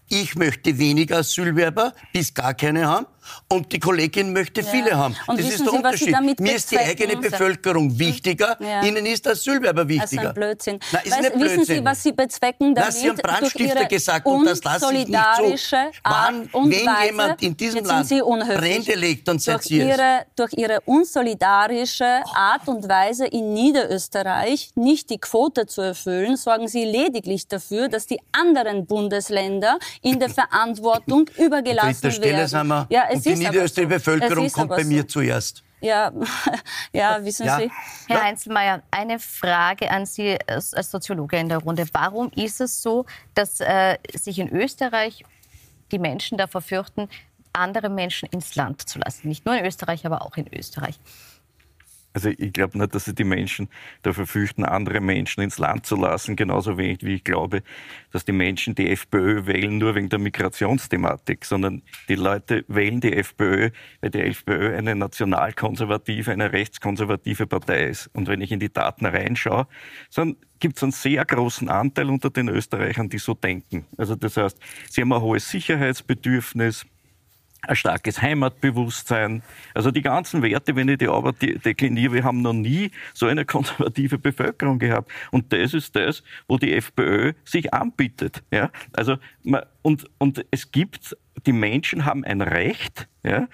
[0.08, 3.06] ich möchte weniger Asylwerber, bis gar keine haben.
[3.48, 4.66] Und die Kollegin möchte ja.
[4.66, 5.16] viele haben.
[5.26, 6.40] Und das ist der Sie, Unterschied.
[6.40, 8.82] Mir ist die eigene Bevölkerung wichtiger, ja.
[8.82, 10.22] Ihnen ist der Asylwerber wichtiger.
[10.22, 10.80] Das ist ein Blödsinn.
[10.92, 11.60] Nein, ist Weiß, nicht Blödsinn.
[11.60, 12.92] Wissen Sie, was Sie bezwecken damit?
[12.94, 15.76] Na, Sie haben Brandstifter gesagt und das lasse ich nicht so.
[16.04, 20.80] Wann, wenn Weise, jemand in diesem Land Brände legt, dann seid ihr ihre, Durch Ihre
[20.82, 27.88] unsolidarische Art und Weise in Niederösterreich nicht die Quote zu erfüllen, sorgen Sie lediglich dafür,
[27.88, 32.48] dass die anderen Bundesländer in der Verantwortung übergelassen werden.
[32.48, 32.88] Sind wir.
[33.18, 35.08] Und die niederösterreichische Bevölkerung kommt bei mir so.
[35.08, 35.62] zuerst.
[35.80, 36.10] Ja,
[36.92, 37.56] ja, wissen ja.
[37.56, 37.70] Sie.
[38.08, 41.86] Herr Heinzelmeier, eine Frage an Sie als, Soziologe in der Runde.
[41.92, 45.24] Warum ist es so, dass äh, sich in Österreich
[45.92, 47.08] die Menschen davor fürchten,
[47.52, 49.28] andere Menschen ins Land zu lassen?
[49.28, 50.98] Nicht nur in Österreich, aber auch in Österreich.
[52.14, 53.68] Also ich glaube nicht, dass sich die Menschen
[54.02, 57.62] dafür fürchten, andere Menschen ins Land zu lassen, genauso wenig wie ich glaube,
[58.10, 63.12] dass die Menschen die FPÖ wählen nur wegen der Migrationsthematik, sondern die Leute wählen die
[63.12, 68.08] FPÖ, weil die FPÖ eine nationalkonservative, eine rechtskonservative Partei ist.
[68.14, 69.66] Und wenn ich in die Daten reinschaue,
[70.14, 73.86] dann gibt es einen sehr großen Anteil unter den Österreichern, die so denken.
[73.96, 74.58] Also das heißt,
[74.90, 76.86] sie haben ein hohes Sicherheitsbedürfnis,
[77.62, 79.42] ein starkes Heimatbewusstsein.
[79.74, 83.44] Also die ganzen Werte, wenn ich die Arbeit dekliniere, wir haben noch nie so eine
[83.44, 85.10] konservative Bevölkerung gehabt.
[85.30, 88.42] Und das ist das, wo die FPÖ sich anbietet.
[88.50, 88.70] Ja?
[88.92, 89.16] Also,
[89.82, 91.16] und, und es gibt,
[91.46, 93.48] die Menschen haben ein Recht, ja,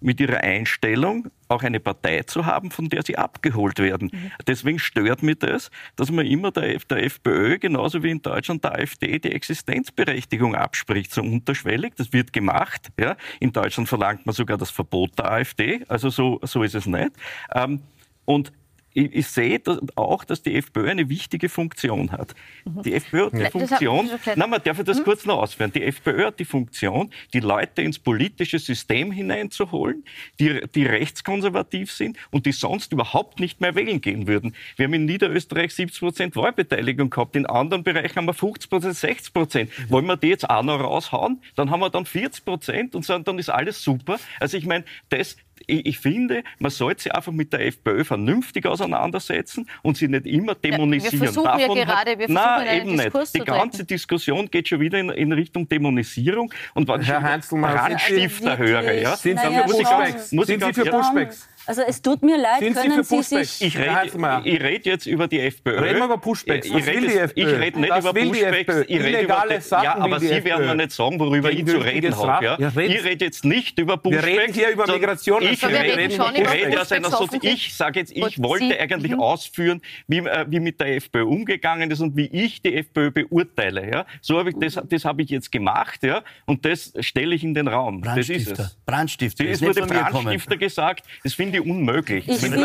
[0.00, 4.10] mit ihrer Einstellung auch eine Partei zu haben, von der sie abgeholt werden.
[4.12, 4.32] Mhm.
[4.46, 8.74] Deswegen stört mich das, dass man immer der, der, FPÖ, genauso wie in Deutschland der
[8.76, 11.94] AfD, die Existenzberechtigung abspricht, so unterschwellig.
[11.96, 12.88] Das wird gemacht.
[12.98, 13.16] Ja.
[13.40, 15.84] In Deutschland verlangt man sogar das Verbot der AfD.
[15.88, 17.10] Also so, so ist es nicht.
[17.54, 17.82] Ähm,
[18.24, 18.52] und
[18.92, 19.60] ich, ich sehe
[19.94, 22.34] auch, dass die FPÖ eine wichtige Funktion hat.
[22.64, 22.82] Mhm.
[22.82, 23.50] Die FPÖ hat die ja.
[23.50, 25.04] Funktion, nein, man darf ich das mhm.
[25.04, 25.72] kurz noch ausführen.
[25.72, 30.04] Die FPÖ hat die Funktion, die Leute ins politische System hineinzuholen,
[30.38, 34.54] die, die rechtskonservativ sind und die sonst überhaupt nicht mehr wählen gehen würden.
[34.76, 38.96] Wir haben in Niederösterreich 70 Prozent Wahlbeteiligung gehabt, in anderen Bereichen haben wir 50 Prozent,
[38.96, 39.70] 60 Prozent.
[39.78, 39.90] Mhm.
[39.90, 41.40] Wollen wir die jetzt auch noch raushauen?
[41.54, 44.18] Dann haben wir dann 40 Prozent und sagen, dann ist alles super.
[44.40, 48.66] Also ich meine, das, ich, ich, finde, man sollte sich einfach mit der FPÖ vernünftig
[48.66, 51.14] auseinandersetzen und sie nicht immer dämonisieren.
[51.14, 53.34] Ja, wir versuchen Davon ja gerade, wir nein, eben nicht.
[53.34, 56.52] Die ganze Diskussion geht schon wieder in, in Richtung Dämonisierung.
[56.74, 60.30] Und wenn Herr Heinzelmann, Brandstifter höre, ja, sind Sie für Pushbacks?
[60.30, 61.48] Sind Sie für Pushbacks?
[61.70, 63.62] Also es tut mir leid, Sind können Sie, Sie sich...
[63.62, 65.78] Ich rede red jetzt über die FPÖ.
[65.78, 66.66] Reden wir über Pushbacks.
[66.66, 68.86] Ich, rede, ich rede nicht das über Pushbacks.
[68.88, 71.78] Ich rede über die, Sachen ja, aber Sie werden mir nicht sagen, worüber ich zu
[71.78, 72.44] reden habe.
[72.44, 72.58] Ja?
[72.58, 74.26] Ich rede jetzt nicht über Pushbacks.
[74.26, 75.42] Wir reden hier über Migration.
[75.44, 79.20] Ich rede, schon über rede aus einer so Ich sage jetzt, ich wollte eigentlich mhm.
[79.20, 83.88] ausführen, wie, äh, wie mit der FPÖ umgegangen ist und wie ich die FPÖ beurteile.
[83.88, 84.06] Ja?
[84.20, 87.54] So habe ich das, das habe ich jetzt gemacht, ja, und das stelle ich in
[87.54, 88.02] den Raum.
[88.02, 88.76] Das ist es.
[88.84, 89.44] Brandstifter.
[89.44, 91.06] Es wurde Brandstifter gesagt.
[91.22, 92.28] Das finde ich unmöglich.
[92.28, 92.58] Ich finde,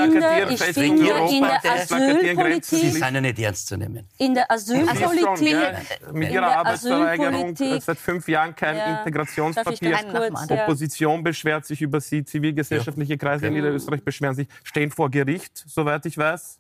[0.49, 2.63] ich finde in der Asylpolitik...
[2.65, 4.07] Sie sind ja nicht ernst zu nehmen.
[4.17, 5.51] In der Asylpolitik...
[5.51, 5.71] Ja,
[6.11, 9.97] mit Ihrer Arbeitsverweigerung seit fünf Jahren kein ja, Integrationspapier.
[10.11, 15.63] Kurz, Opposition beschwert sich über Sie, zivilgesellschaftliche Kreise in Niederösterreich beschweren sich, stehen vor Gericht,
[15.67, 16.59] soweit ich weiß.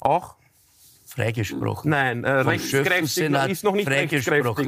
[0.00, 0.36] Auch
[1.14, 1.90] freigesprochen.
[1.90, 4.66] Nein, äh, rechtskräftig ist noch nicht rechtskräftig.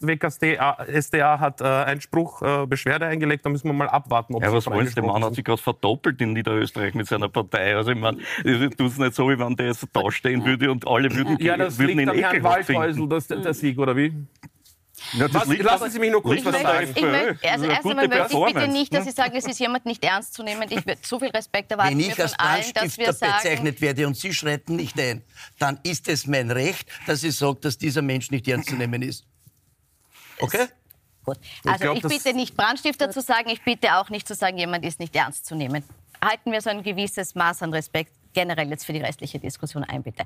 [0.00, 4.34] WKStA SDA hat äh, Einspruch, äh, Beschwerde eingelegt, da müssen wir mal abwarten.
[4.34, 4.94] Ob ja, was wollen Sie?
[4.94, 7.74] Der Mann hat sich gerade verdoppelt in Niederösterreich mit seiner Partei.
[7.74, 10.86] Also ich meine, tut es nicht so, wie wenn der jetzt da stehen würde und
[10.86, 14.12] alle würden, ja, das würden liegt ihn Herrn Waldhäusl, das, der Sieg, oder wie?
[15.12, 16.92] Ja, was, lassen Sie mich nur kurz was sagen.
[16.94, 19.86] Ich möchte, also erst einmal möchte ich bitte nicht, dass Sie sagen, es ist jemand
[19.86, 20.64] nicht ernst zu nehmen.
[20.70, 24.76] Ich würde so viel Respekt erwarten Wenn ich als Brandstifter bezeichnet werde und Sie schreiten
[24.76, 25.22] nicht ein,
[25.58, 29.02] dann ist es mein Recht, dass ich sage, dass dieser Mensch nicht ernst zu nehmen
[29.02, 29.24] ist.
[30.40, 30.66] Okay?
[31.24, 31.38] Gut.
[31.64, 34.58] Also ich, glaub, ich bitte nicht Brandstifter zu sagen, ich bitte auch nicht zu sagen,
[34.58, 35.84] jemand ist nicht ernst zu nehmen.
[36.24, 40.02] Halten wir so ein gewisses Maß an Respekt generell jetzt für die restliche Diskussion ein,
[40.02, 40.24] bitte.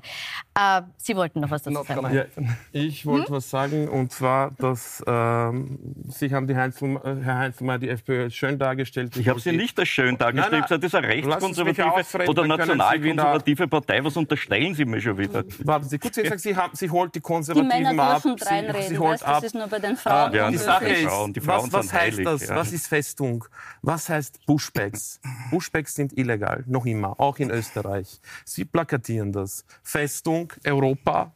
[0.55, 2.13] Äh, Sie wollten noch was dazu sagen?
[2.13, 2.25] Ja,
[2.71, 3.35] ich wollte hm?
[3.35, 8.29] was sagen, und zwar, dass ähm, Sie haben die Heinzel, äh, Herr Heinzelmeier die FPÖ
[8.29, 9.15] schön dargestellt.
[9.17, 10.51] Ich habe sie nicht als schön dargestellt.
[10.51, 14.03] Nein, nein, das ist eine rechtskonservative oder nationalkonservative Partei.
[14.03, 15.43] Was unterstellen Sie mir schon wieder?
[15.59, 18.21] Warten Sie kurz, Sie, sagen, sie, haben, sie holt die Konservativen die ab.
[18.21, 19.35] Sie, sie holt weißt, ab.
[19.35, 20.33] Das ist nur bei den Frauen.
[20.33, 21.07] Ja, die Sache ist,
[21.45, 22.47] was, was heißt heilig, das?
[22.47, 22.55] Ja.
[22.55, 23.45] Was ist Festung?
[23.81, 25.19] Was heißt Pushbacks?
[25.49, 27.92] Pushbacks sind illegal, noch immer, auch in Österreich.
[27.93, 28.19] Österreich.
[28.45, 29.65] Sie plakatieren das.
[29.83, 31.33] Festung Europa,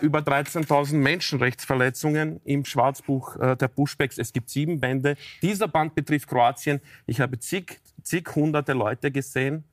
[0.00, 4.16] über 13.000 Menschenrechtsverletzungen im Schwarzbuch äh, der Pushbacks.
[4.16, 5.16] Es gibt sieben Bände.
[5.42, 6.80] Dieser Band betrifft Kroatien.
[7.06, 9.64] Ich habe zig, zig hunderte Leute gesehen,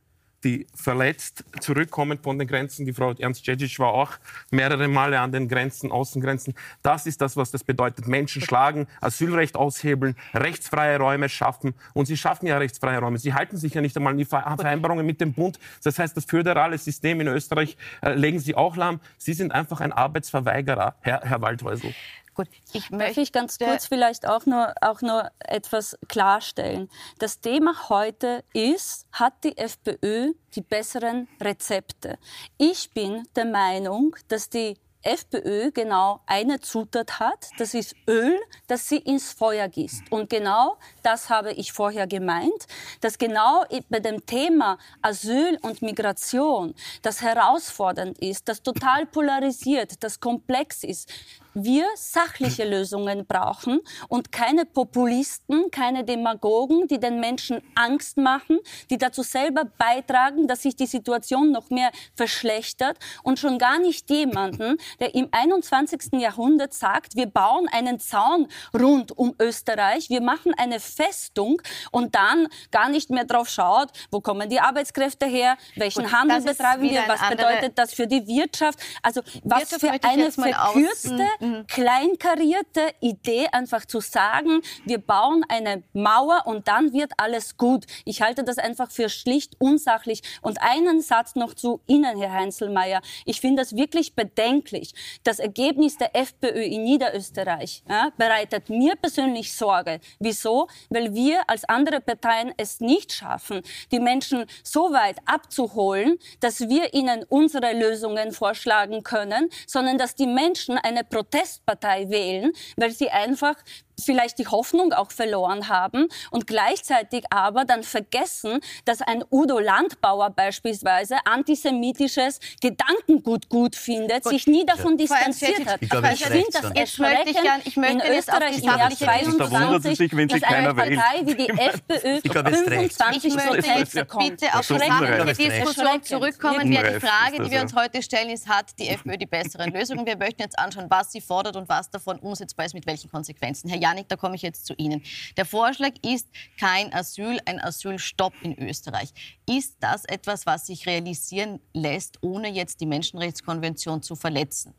[0.43, 2.85] die verletzt zurückkommen von den Grenzen.
[2.85, 4.11] Die Frau Ernst Djedjic war auch
[4.49, 6.55] mehrere Male an den Grenzen, Außengrenzen.
[6.81, 8.07] Das ist das, was das bedeutet.
[8.07, 11.73] Menschen schlagen, Asylrecht aushebeln, rechtsfreie Räume schaffen.
[11.93, 13.17] Und sie schaffen ja rechtsfreie Räume.
[13.17, 15.59] Sie halten sich ja nicht einmal an die Vereinbarungen mit dem Bund.
[15.83, 18.99] Das heißt, das föderale System in Österreich äh, legen sie auch lahm.
[19.17, 21.93] Sie sind einfach ein Arbeitsverweigerer, Herr, Herr Waldhäusl.
[22.33, 26.89] Gut, ich möchte ich ganz kurz vielleicht auch nur, auch nur etwas klarstellen.
[27.19, 32.17] Das Thema heute ist, hat die FPÖ die besseren Rezepte?
[32.57, 38.87] Ich bin der Meinung, dass die FPÖ genau eine Zutat hat, das ist Öl, das
[38.87, 40.11] sie ins Feuer gießt.
[40.11, 42.67] Und genau das habe ich vorher gemeint,
[43.01, 50.19] dass genau bei dem Thema Asyl und Migration das herausfordernd ist, das total polarisiert, das
[50.19, 51.11] komplex ist,
[51.53, 58.59] wir sachliche Lösungen brauchen und keine Populisten, keine Demagogen, die den Menschen Angst machen,
[58.89, 64.09] die dazu selber beitragen, dass sich die Situation noch mehr verschlechtert und schon gar nicht
[64.09, 66.13] jemanden, der im 21.
[66.13, 71.61] Jahrhundert sagt, wir bauen einen Zaun rund um Österreich, wir machen eine Festung
[71.91, 76.41] und dann gar nicht mehr drauf schaut, wo kommen die Arbeitskräfte her, welchen Gut, Handel
[76.41, 81.65] betreiben wir, was bedeutet das für die Wirtschaft, also was Wirtschaft für eine verkürzte mhm.
[81.67, 87.85] kleinkarierte Idee, einfach zu sagen, wir bauen eine Mauer und dann wird alles gut.
[88.05, 90.21] Ich halte das einfach für schlicht unsachlich.
[90.41, 93.01] Und einen Satz noch zu Ihnen, Herr Heinzelmeier.
[93.25, 94.93] Ich finde das wirklich bedenklich.
[95.23, 99.99] Das Ergebnis der FPÖ in Niederösterreich ja, bereitet mir persönlich Sorge.
[100.19, 100.67] Wieso?
[100.89, 106.93] Weil wir als andere Parteien es nicht schaffen, die Menschen so weit abzuholen, dass wir
[106.93, 113.09] ihnen unsere Lösungen vorschlagen können, sondern dass die Menschen eine Protest Protestpartei wählen, weil sie
[113.09, 113.55] einfach
[114.03, 120.29] vielleicht die Hoffnung auch verloren haben und gleichzeitig aber dann vergessen, dass ein Udo Landbauer
[120.31, 124.33] beispielsweise antisemitisches Gedankengut gut findet, gut.
[124.33, 125.81] sich nie davon distanziert hat.
[125.81, 130.27] Ich, glaube, ich finde das erschreckend ich möchte in Österreich im Jahr 22, sich, wenn
[130.27, 134.29] dass eine Partei wie die FPÖ 25 Prozent kommt.
[134.29, 136.71] Bitte auf die sachliche Diskussion zurückkommen.
[136.71, 140.05] Die Frage, die wir uns heute stellen, ist, hat die FPÖ die besseren Lösungen?
[140.05, 143.69] Wir möchten jetzt anschauen, was sie fordert und was davon umsetzbar ist, mit welchen Konsequenzen.
[143.69, 145.03] Herr Janik, da komme ich jetzt zu Ihnen.
[145.35, 146.27] Der Vorschlag ist
[146.57, 149.09] kein Asyl, ein Asylstopp in Österreich.
[149.49, 154.73] Ist das etwas, was sich realisieren lässt, ohne jetzt die Menschenrechtskonvention zu verletzen?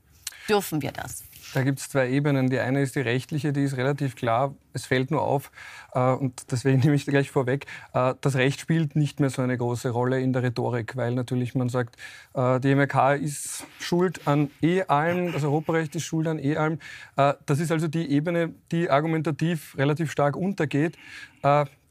[0.48, 1.24] Dürfen wir das?
[1.54, 2.48] Da gibt es zwei Ebenen.
[2.48, 4.54] Die eine ist die rechtliche, die ist relativ klar.
[4.72, 5.50] Es fällt nur auf,
[5.94, 9.56] äh, und deswegen nehme ich gleich vorweg, äh, das Recht spielt nicht mehr so eine
[9.56, 11.96] große Rolle in der Rhetorik, weil natürlich man sagt,
[12.34, 16.78] äh, die MRK ist schuld an eh allem, das Europarecht ist schuld an eh allem.
[17.14, 20.96] Das ist also die Ebene, die argumentativ relativ stark untergeht.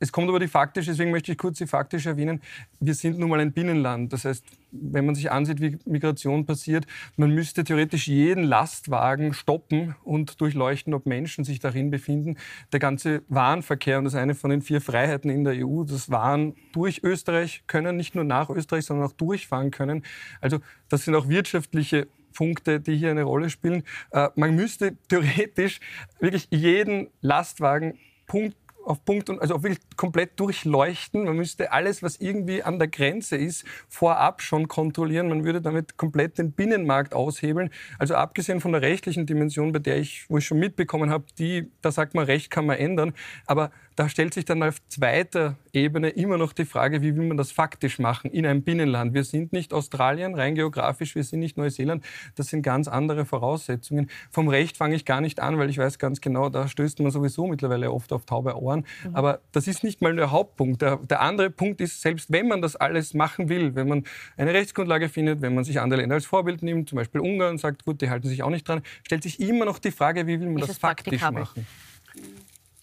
[0.01, 2.41] Es kommt aber die faktische, deswegen möchte ich kurz die faktische erwähnen.
[2.79, 4.11] Wir sind nun mal ein Binnenland.
[4.11, 6.87] Das heißt, wenn man sich ansieht, wie Migration passiert,
[7.17, 12.37] man müsste theoretisch jeden Lastwagen stoppen und durchleuchten, ob Menschen sich darin befinden.
[12.73, 16.09] Der ganze Warenverkehr, und das ist eine von den vier Freiheiten in der EU, das
[16.09, 20.03] Waren durch Österreich können, nicht nur nach Österreich, sondern auch durchfahren können.
[20.39, 23.83] Also das sind auch wirtschaftliche Punkte, die hier eine Rolle spielen.
[24.09, 25.79] Äh, man müsste theoretisch
[26.19, 27.99] wirklich jeden Lastwagen
[28.31, 28.55] Punkt
[28.91, 31.23] auf Punkt und also wirklich komplett durchleuchten.
[31.23, 35.29] Man müsste alles, was irgendwie an der Grenze ist, vorab schon kontrollieren.
[35.29, 37.69] Man würde damit komplett den Binnenmarkt aushebeln.
[37.97, 41.71] Also abgesehen von der rechtlichen Dimension, bei der ich, wo ich schon mitbekommen habe, die,
[41.81, 43.13] da sagt man, Recht kann man ändern.
[43.45, 47.37] Aber da stellt sich dann auf zweiter Ebene immer noch die Frage, wie will man
[47.37, 49.13] das faktisch machen in einem Binnenland.
[49.13, 52.03] Wir sind nicht Australien, rein geografisch, wir sind nicht Neuseeland.
[52.33, 54.09] Das sind ganz andere Voraussetzungen.
[54.31, 57.11] Vom Recht fange ich gar nicht an, weil ich weiß ganz genau, da stößt man
[57.11, 58.87] sowieso mittlerweile oft auf taube Ohren.
[59.05, 59.15] Mhm.
[59.15, 60.81] Aber das ist nicht mal der Hauptpunkt.
[60.81, 64.51] Der, der andere Punkt ist, selbst wenn man das alles machen will, wenn man eine
[64.51, 67.85] Rechtsgrundlage findet, wenn man sich andere Länder als Vorbild nimmt, zum Beispiel Ungarn, und sagt,
[67.85, 70.49] gut, die halten sich auch nicht dran, stellt sich immer noch die Frage, wie will
[70.49, 71.67] man ist das faktisch machen.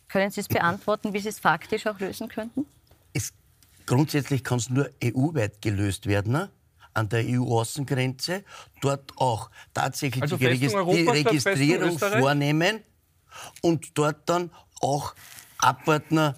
[0.08, 2.66] Können Sie es beantworten, wie Sie es faktisch auch lösen könnten?
[3.12, 3.32] Es,
[3.86, 6.32] grundsätzlich kann es nur EU-weit gelöst werden.
[6.32, 6.50] Ne?
[6.98, 8.44] an der EU-Außengrenze,
[8.80, 12.80] dort auch tatsächlich also die, Regist die Registrierung vornehmen
[13.62, 15.14] und dort dann auch
[15.58, 16.34] abwarten,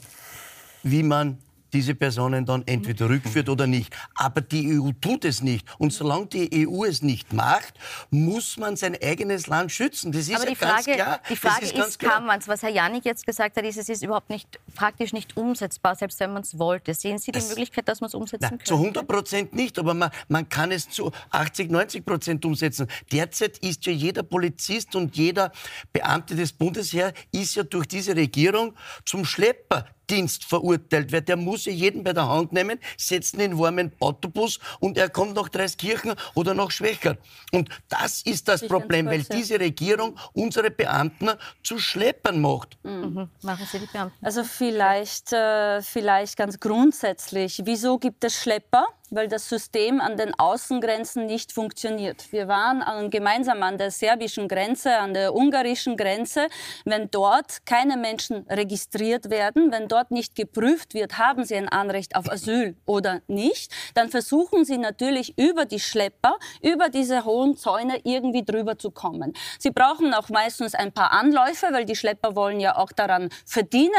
[0.83, 1.38] wie man
[1.72, 3.94] diese Personen dann entweder rückführt oder nicht.
[4.14, 5.66] Aber die EU tut es nicht.
[5.78, 7.74] Und solange die EU es nicht macht,
[8.11, 10.12] muss man sein eigenes Land schützen.
[10.12, 11.20] Das ist Aber ja die Frage, ganz klar.
[11.28, 12.48] Die Frage ist, ist kann man es?
[12.48, 16.20] Was Herr Janik jetzt gesagt hat, ist, es ist überhaupt nicht, praktisch nicht umsetzbar, selbst
[16.20, 16.94] wenn man es wollte.
[16.94, 18.64] Sehen Sie die das, Möglichkeit, dass man es umsetzen kann?
[18.64, 22.87] Zu 100 Prozent nicht, aber man, man kann es zu 80, 90 Prozent umsetzen.
[23.12, 25.52] Derzeit ist ja jeder Polizist und jeder
[25.92, 31.29] Beamte des Bundesheers ist ja durch diese Regierung zum Schlepper Dienst verurteilt wird.
[31.29, 35.35] Der muss ja jeden bei der Hand nehmen, setzen in warmen Autobus und er kommt
[35.35, 37.18] nach Dreiskirchen oder nach Schwächert.
[37.53, 41.31] Und das ist das ich Problem, weil diese Regierung unsere Beamten
[41.62, 42.79] zu Schleppern macht.
[42.83, 42.90] Mhm.
[42.92, 43.29] mhm.
[43.42, 44.14] Machen Sie die Beamten.
[44.25, 48.87] Also vielleicht, äh, vielleicht ganz grundsätzlich, wieso gibt es Schlepper?
[49.11, 52.33] Weil das System an den Außengrenzen nicht funktioniert.
[52.33, 56.46] Wir waren an, gemeinsam an der serbischen Grenze, an der ungarischen Grenze.
[56.85, 62.14] Wenn dort keine Menschen registriert werden, wenn dort nicht geprüft wird, haben sie ein Anrecht
[62.14, 68.01] auf Asyl oder nicht, dann versuchen sie natürlich über die Schlepper, über diese hohen Zäune
[68.05, 69.33] irgendwie drüber zu kommen.
[69.59, 73.90] Sie brauchen auch meistens ein paar Anläufe, weil die Schlepper wollen ja auch daran verdienen.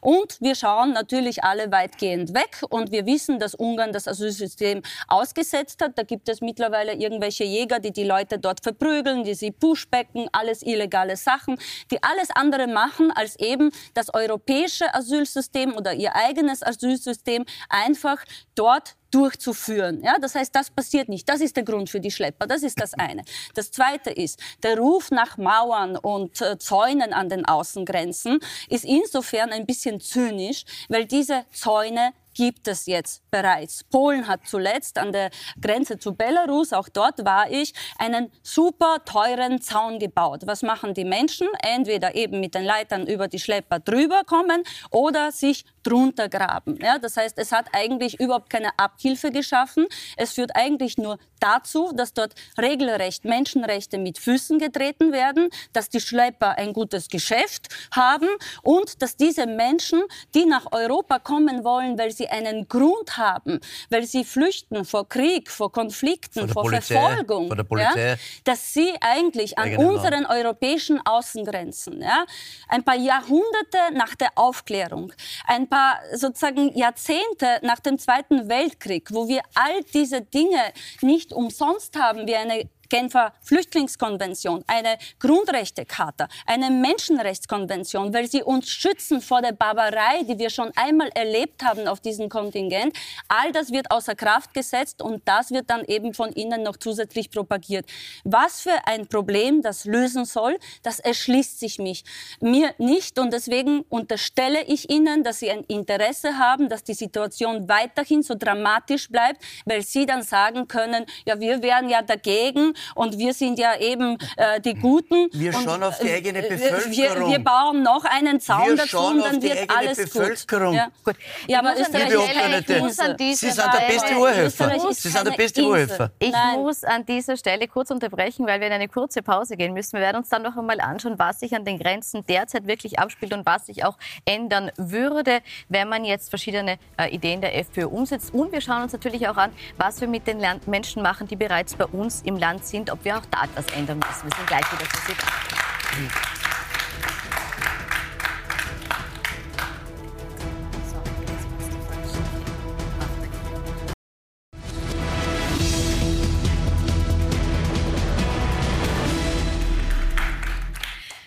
[0.00, 4.82] Und wir schauen natürlich alle weitgehend weg und wir wissen, dass Ungarn das Asylsystem System
[5.08, 5.96] ausgesetzt hat.
[5.96, 10.62] Da gibt es mittlerweile irgendwelche Jäger, die die Leute dort verprügeln, die sie pushbacken, alles
[10.62, 11.58] illegale Sachen,
[11.90, 18.96] die alles andere machen, als eben das europäische Asylsystem oder ihr eigenes Asylsystem einfach dort
[19.10, 20.02] durchzuführen.
[20.04, 21.28] Ja, das heißt, das passiert nicht.
[21.28, 22.46] Das ist der Grund für die Schlepper.
[22.46, 23.22] Das ist das eine.
[23.54, 29.50] Das zweite ist, der Ruf nach Mauern und äh, Zäunen an den Außengrenzen ist insofern
[29.50, 33.84] ein bisschen zynisch, weil diese Zäune gibt es jetzt bereits.
[33.84, 35.28] Polen hat zuletzt an der
[35.60, 40.44] Grenze zu Belarus, auch dort war ich, einen super teuren Zaun gebaut.
[40.46, 41.48] Was machen die Menschen?
[41.62, 46.78] Entweder eben mit den Leitern über die Schlepper drüber kommen oder sich drunter graben.
[46.82, 49.86] Ja, das heißt, es hat eigentlich überhaupt keine Abhilfe geschaffen.
[50.16, 56.00] Es führt eigentlich nur dazu, dass dort regelrecht Menschenrechte mit Füßen getreten werden, dass die
[56.00, 58.28] Schlepper ein gutes Geschäft haben
[58.62, 60.02] und dass diese Menschen,
[60.34, 65.50] die nach Europa kommen wollen, weil sie einen Grund haben, weil sie flüchten vor Krieg,
[65.50, 70.30] vor Konflikten, vor, vor Verfolgung, vor ja, dass sie eigentlich an unseren Land.
[70.30, 72.24] europäischen Außengrenzen, ja,
[72.68, 75.12] ein paar Jahrhunderte nach der Aufklärung,
[75.46, 81.96] ein paar sozusagen Jahrzehnte nach dem Zweiten Weltkrieg, wo wir all diese Dinge nicht umsonst
[81.96, 89.52] haben, wie eine Genfer Flüchtlingskonvention, eine Grundrechtecharta, eine Menschenrechtskonvention, weil sie uns schützen vor der
[89.52, 92.94] Barbarei, die wir schon einmal erlebt haben auf diesem Kontingent.
[93.28, 97.30] All das wird außer Kraft gesetzt und das wird dann eben von Ihnen noch zusätzlich
[97.30, 97.86] propagiert.
[98.24, 102.04] Was für ein Problem das lösen soll, das erschließt sich mich.
[102.40, 107.68] Mir nicht und deswegen unterstelle ich Ihnen, dass Sie ein Interesse haben, dass die Situation
[107.68, 113.18] weiterhin so dramatisch bleibt, weil Sie dann sagen können, ja, wir wären ja dagegen und
[113.18, 115.28] wir sind ja eben äh, die Guten.
[115.32, 116.92] Wir und, schauen auf die eigene äh, Bevölkerung.
[116.92, 120.72] Wir, wir bauen noch einen Zaun wir dazu und dann wird eigene alles Bevölkerung.
[120.72, 120.76] gut.
[120.76, 121.16] Ja, gut.
[121.46, 123.40] ja aber Österreich ist.
[123.40, 124.92] Sie sind der beste Urhelfer.
[124.92, 126.10] Sie sind der beste Urhelfer.
[126.18, 129.94] Ich muss an dieser Stelle kurz unterbrechen, weil wir in eine kurze Pause gehen müssen.
[129.94, 133.32] Wir werden uns dann noch einmal anschauen, was sich an den Grenzen derzeit wirklich abspielt
[133.32, 138.32] und was sich auch ändern würde, wenn man jetzt verschiedene äh, Ideen der FPÖ umsetzt.
[138.32, 141.36] Und wir schauen uns natürlich auch an, was wir mit den Land Menschen machen, die
[141.36, 144.30] bereits bei uns im Land sind, ob wir auch da etwas ändern müssen.
[144.30, 146.39] Wir sind gleich wieder für Sie da.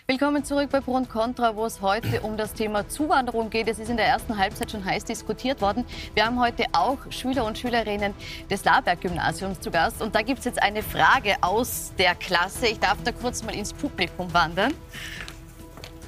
[0.06, 3.70] Willkommen zurück bei Pro und Contra, wo es heute um das Thema Zuwanderung geht.
[3.70, 5.86] Es ist in der ersten Halbzeit schon heiß diskutiert worden.
[6.14, 8.14] Wir haben heute auch Schüler und Schülerinnen
[8.50, 10.02] des Laberg-Gymnasiums zu Gast.
[10.02, 12.68] Und da gibt es jetzt eine Frage aus der Klasse.
[12.68, 14.74] Ich darf da kurz mal ins Publikum wandern.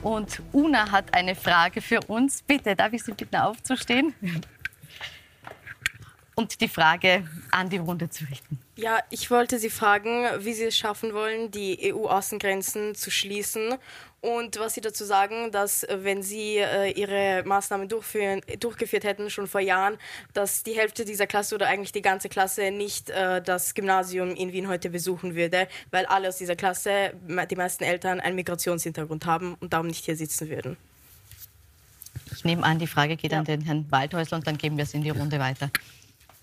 [0.04, 2.42] Und Una hat eine Frage für uns.
[2.42, 4.14] Bitte, darf ich Sie bitten, aufzustehen?
[6.36, 8.60] Und die Frage an die Runde zu richten.
[8.78, 13.76] Ja, ich wollte Sie fragen, wie Sie es schaffen wollen, die EU-Außengrenzen zu schließen
[14.20, 19.30] und was Sie dazu sagen, dass äh, wenn Sie äh, Ihre Maßnahmen durchführen, durchgeführt hätten,
[19.30, 19.98] schon vor Jahren,
[20.34, 24.52] dass die Hälfte dieser Klasse oder eigentlich die ganze Klasse nicht äh, das Gymnasium in
[24.52, 27.14] Wien heute besuchen würde, weil alle aus dieser Klasse,
[27.50, 30.76] die meisten Eltern, einen Migrationshintergrund haben und darum nicht hier sitzen würden.
[32.34, 33.40] Ich nehme an, die Frage geht ja.
[33.40, 35.70] an den Herrn Waldhäusler und dann geben wir es in die Runde weiter.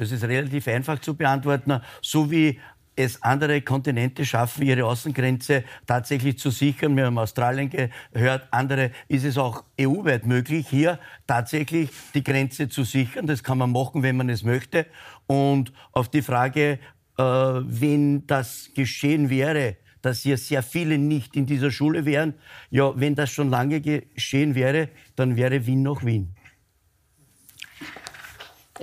[0.03, 1.81] Das ist relativ einfach zu beantworten.
[2.01, 2.59] So wie
[2.97, 6.97] es andere Kontinente schaffen, ihre Außengrenze tatsächlich zu sichern.
[6.97, 12.83] Wir haben Australien gehört, andere ist es auch EU-weit möglich, hier tatsächlich die Grenze zu
[12.83, 13.29] sichern.
[13.29, 14.87] Das kann man machen, wenn man es möchte.
[15.27, 16.81] Und auf die Frage,
[17.17, 22.35] äh, wenn das geschehen wäre, dass hier sehr viele nicht in dieser Schule wären,
[22.71, 26.35] ja, wenn das schon lange geschehen wäre, dann wäre Wien noch Wien.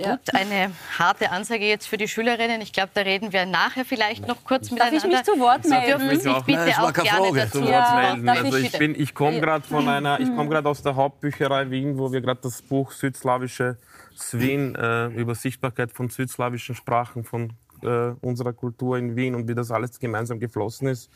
[0.00, 0.16] Ja.
[0.16, 2.60] Gut, eine harte Ansage jetzt für die Schülerinnen.
[2.60, 4.96] Ich glaube, da reden wir nachher vielleicht noch kurz miteinander.
[4.96, 5.84] Darf ich mich zu Wort melden?
[5.84, 7.40] Sie dürfen sich bitte Nein, auch gerne Frage.
[7.40, 8.28] dazu ja, melden.
[8.28, 12.12] Also ich, ich komme gerade von einer, ich komme gerade aus der Hauptbücherei Wien, wo
[12.12, 13.76] wir gerade das Buch Südslawische
[14.16, 19.54] Swin äh, über Sichtbarkeit von südslawischen Sprachen von äh, unserer Kultur in Wien und wie
[19.54, 21.10] das alles gemeinsam geflossen ist.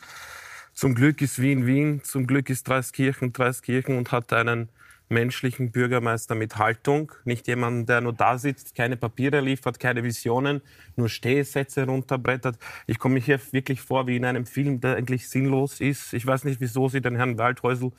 [0.72, 4.68] Zum Glück ist Wien Wien, zum Glück ist Dreiskirchen Dreiskirchen und hat einen
[5.08, 10.62] menschlichen Bürgermeister mit Haltung, nicht jemand, der nur da sitzt, keine Papiere liefert, keine Visionen,
[10.96, 12.58] nur Stehsätze runterbrettert.
[12.86, 16.12] Ich komme mir hier wirklich vor wie in einem Film, der eigentlich sinnlos ist.
[16.12, 17.92] Ich weiß nicht, wieso Sie den Herrn Waldhäusl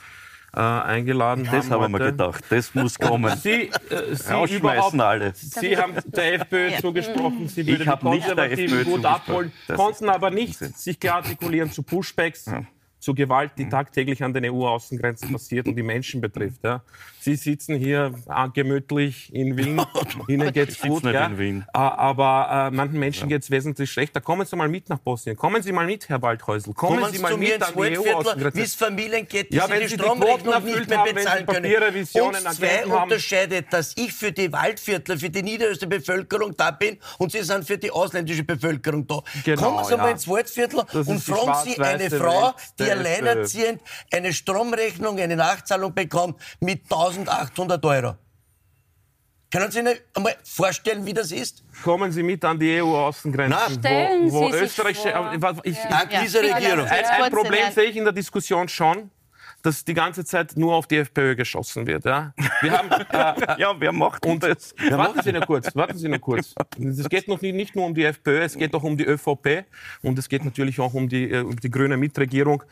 [0.54, 1.62] äh, eingeladen das haben.
[1.62, 3.36] Das haben wir gedacht, das muss kommen.
[3.38, 5.34] Sie, äh, Sie überhaupt, alle.
[5.36, 11.12] Sie haben der FPÖ zugesprochen, Sie würden die Konservativen gut abholen, konnten aber nicht sich
[11.12, 12.46] artikulieren zu Pushbacks.
[12.46, 12.66] Ja
[13.06, 13.70] zu Gewalt, die mhm.
[13.70, 16.64] tagtäglich an den EU-Außengrenzen passiert und die Menschen betrifft.
[16.64, 16.82] Ja.
[17.20, 19.80] Sie sitzen hier äh, gemütlich in Wien,
[20.28, 21.30] Ihnen geht's gut, ja.
[21.30, 23.38] Äh, aber äh, manchen Menschen ja.
[23.38, 24.22] geht's wesentlich schlechter.
[24.22, 25.38] Kommen Sie mal mit nach Bosnien.
[25.38, 26.74] Kommen Sie mal mit, Herr Waldhäusl.
[26.74, 28.60] Kommen, Kommen Sie mal mit an die EU-Außengrenzen.
[28.60, 31.76] Wie es Familien geht, die ja, wenn die Stromrechnung nicht mehr bezahlen können.
[31.96, 37.32] Uns zwei unterscheidet, dass ich für die Waldviertler, für die niederösterreichische Bevölkerung da bin und
[37.32, 39.22] Sie sind für die ausländische Bevölkerung da.
[39.44, 39.98] Genau, Kommen Sie ja.
[39.98, 43.82] mal ins Waldviertel und fragen Sie eine Frau, die alleinerziehend
[44.12, 48.16] eine Stromrechnung, eine Nachzahlung bekommt mit 1800 Euro.
[49.52, 51.64] Können Sie sich einmal vorstellen, wie das ist?
[51.84, 53.84] Kommen Sie mit an die EU-Außengrenzen,
[54.30, 55.14] wo, wo Sie österreichische.
[55.64, 55.90] Ich, ja.
[55.90, 56.86] Dank dieser Regierung.
[56.88, 59.12] Ein, ein Problem sehe ich in der Diskussion schon
[59.66, 62.06] dass die ganze Zeit nur auf die FPÖ geschossen wird.
[62.06, 64.76] Ja, wir haben, äh, ja wer macht und das?
[64.78, 66.54] Wer warten Sie nur kurz, warten Sie nur kurz.
[66.80, 69.66] Es geht noch nicht, nicht nur um die FPÖ, es geht auch um die ÖVP
[70.04, 72.64] und es geht natürlich auch um die, äh, um die grüne Mitregierung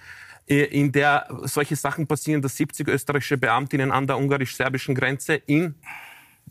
[0.47, 5.75] äh, in der solche Sachen passieren, dass 70 österreichische Beamtinnen an der ungarisch-serbischen Grenze in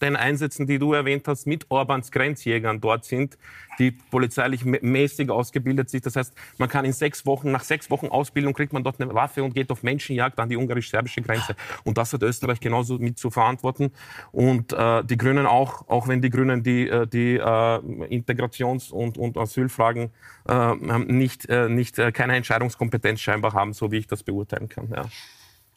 [0.03, 3.38] den Einsätzen, die du erwähnt hast, mit Orbans Grenzjägern dort sind,
[3.79, 6.05] die polizeilich mäßig ausgebildet sind.
[6.07, 9.15] Das heißt, man kann in sechs Wochen, nach sechs Wochen Ausbildung kriegt man dort eine
[9.15, 11.57] Waffe und geht auf Menschenjagd an die ungarisch-serbische Grenze.
[11.85, 13.93] Und das hat Österreich genauso mit zu verantworten.
[14.31, 19.17] Und äh, die Grünen auch, auch wenn die Grünen die, äh, die äh, Integrations- und,
[19.19, 20.11] und Asylfragen
[20.49, 24.89] äh, nicht, äh, nicht äh, keine Entscheidungskompetenz scheinbar haben, so wie ich das beurteilen kann.
[24.95, 25.07] Ja.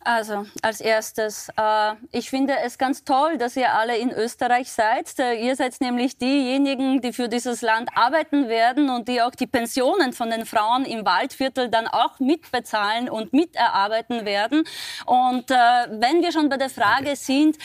[0.07, 5.17] Also, als erstes, äh, ich finde es ganz toll, dass ihr alle in Österreich seid.
[5.17, 9.47] Äh, ihr seid nämlich diejenigen, die für dieses Land arbeiten werden und die auch die
[9.47, 14.63] Pensionen von den Frauen im Waldviertel dann auch mitbezahlen und miterarbeiten werden.
[15.07, 17.57] Und äh, wenn wir schon bei der Frage sind,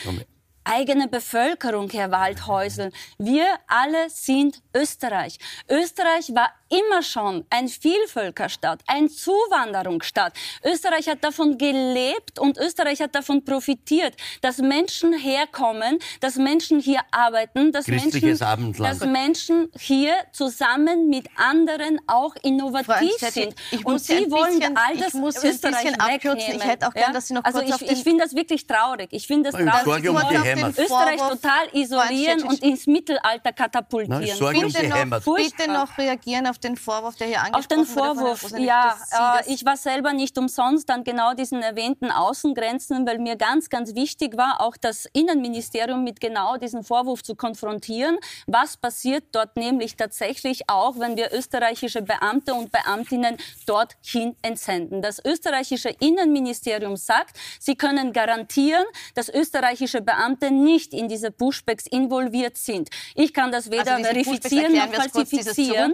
[0.63, 2.91] eigene Bevölkerung, Herr Waldhäusl.
[3.17, 5.37] Wir alle sind Österreich.
[5.69, 10.33] Österreich war immer schon ein Vielvölkerstaat, ein Zuwanderungsstaat.
[10.63, 17.01] Österreich hat davon gelebt und Österreich hat davon profitiert, dass Menschen herkommen, dass Menschen hier
[17.11, 18.37] arbeiten, dass, Menschen,
[18.77, 23.53] dass Menschen hier zusammen mit anderen auch innovativ sind.
[23.83, 26.57] und Sie wollen all das Österreich wegnehmen.
[26.57, 29.09] Ich hätte auch gern, dass Sie noch also kurz ich, ich finde das wirklich traurig.
[29.11, 30.50] Ich finde das traurig.
[30.57, 34.21] Wollen Österreich total isolieren und ins Mittelalter katapultieren.
[34.21, 38.97] Bitte noch, bitte noch reagieren auf den Vorwurf, der hier angesprochen Auf den Vorwurf, ja.
[39.11, 43.95] Äh, ich war selber nicht umsonst an genau diesen erwähnten Außengrenzen, weil mir ganz, ganz
[43.95, 48.17] wichtig war, auch das Innenministerium mit genau diesem Vorwurf zu konfrontieren.
[48.47, 55.01] Was passiert dort nämlich tatsächlich auch, wenn wir österreichische Beamte und Beamtinnen dorthin entsenden?
[55.01, 58.85] Das österreichische Innenministerium sagt, sie können garantieren,
[59.15, 62.89] dass österreichische Beamte nicht in diese Pushbacks involviert sind.
[63.13, 65.93] Ich kann das weder also verifizieren noch falsifizieren.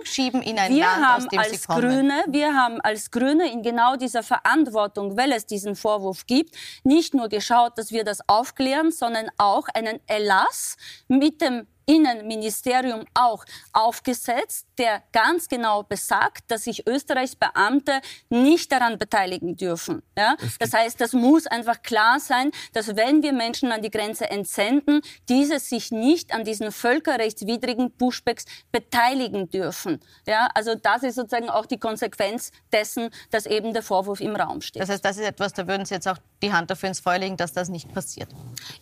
[0.70, 5.76] wir haben als Grüne, wir haben als Grüne in genau dieser Verantwortung, weil es diesen
[5.76, 10.78] Vorwurf gibt, nicht nur geschaut, dass wir das aufklären, sondern auch einen Erlass
[11.08, 18.98] mit dem Innenministerium auch aufgesetzt, der ganz genau besagt, dass sich Österreichs Beamte nicht daran
[18.98, 20.04] beteiligen dürfen.
[20.18, 20.36] Ja?
[20.60, 25.02] Das heißt, das muss einfach klar sein, dass wenn wir Menschen an die Grenze entsenden,
[25.30, 30.02] diese sich nicht an diesen völkerrechtswidrigen Pushbacks beteiligen dürfen.
[30.28, 30.50] Ja?
[30.54, 34.82] Also das ist sozusagen auch die Konsequenz dessen, dass eben der Vorwurf im Raum steht.
[34.82, 37.20] Das heißt, das ist etwas, da würden Sie jetzt auch die Hand dafür ins Feuer
[37.20, 38.30] legen, dass das nicht passiert.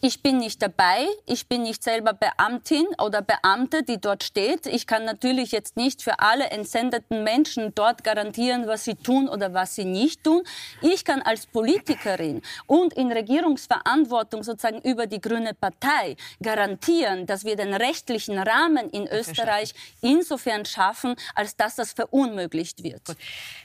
[0.01, 1.07] Ich bin nicht dabei.
[1.25, 4.65] Ich bin nicht selber Beamtin oder Beamte, die dort steht.
[4.65, 9.53] Ich kann natürlich jetzt nicht für alle entsendeten Menschen dort garantieren, was sie tun oder
[9.53, 10.43] was sie nicht tun.
[10.81, 17.55] Ich kann als Politikerin und in Regierungsverantwortung sozusagen über die Grüne Partei garantieren, dass wir
[17.55, 23.05] den rechtlichen Rahmen in Österreich insofern schaffen, als dass das verunmöglicht wird.
[23.05, 23.17] Gut.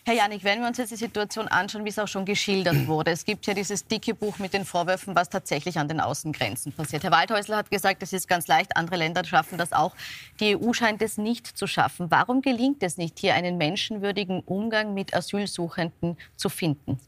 [0.04, 3.10] Herr Janik, wenn wir uns jetzt die Situation anschauen, wie es auch schon geschildert wurde.
[3.10, 7.02] Es gibt ja dieses dicke Buch mit den Vorwürfen, was tatsächlich an den Außengrenzen passiert.
[7.02, 9.94] Herr Waldhäusler hat gesagt, es ist ganz leicht, andere Länder schaffen das auch.
[10.40, 12.10] Die EU scheint es nicht zu schaffen.
[12.10, 16.98] Warum gelingt es nicht, hier einen menschenwürdigen Umgang mit Asylsuchenden zu finden?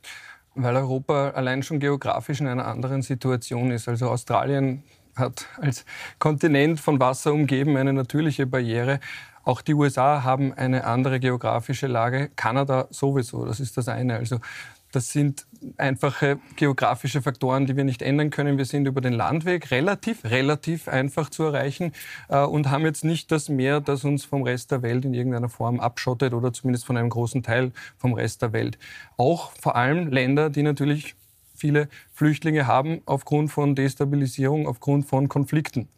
[0.54, 3.88] Weil Europa allein schon geografisch in einer anderen Situation ist.
[3.88, 4.82] Also Australien
[5.16, 5.84] hat als
[6.18, 9.00] Kontinent von Wasser umgeben eine natürliche Barriere.
[9.44, 14.16] Auch die USA haben eine andere geografische Lage, Kanada sowieso, das ist das eine.
[14.16, 14.38] Also
[14.92, 18.58] das sind einfache geografische Faktoren, die wir nicht ändern können.
[18.58, 21.92] Wir sind über den Landweg relativ, relativ einfach zu erreichen
[22.28, 25.48] äh, und haben jetzt nicht das Meer, das uns vom Rest der Welt in irgendeiner
[25.48, 28.78] Form abschottet oder zumindest von einem großen Teil vom Rest der Welt.
[29.16, 31.14] Auch vor allem Länder, die natürlich
[31.54, 35.88] viele Flüchtlinge haben aufgrund von Destabilisierung, aufgrund von Konflikten.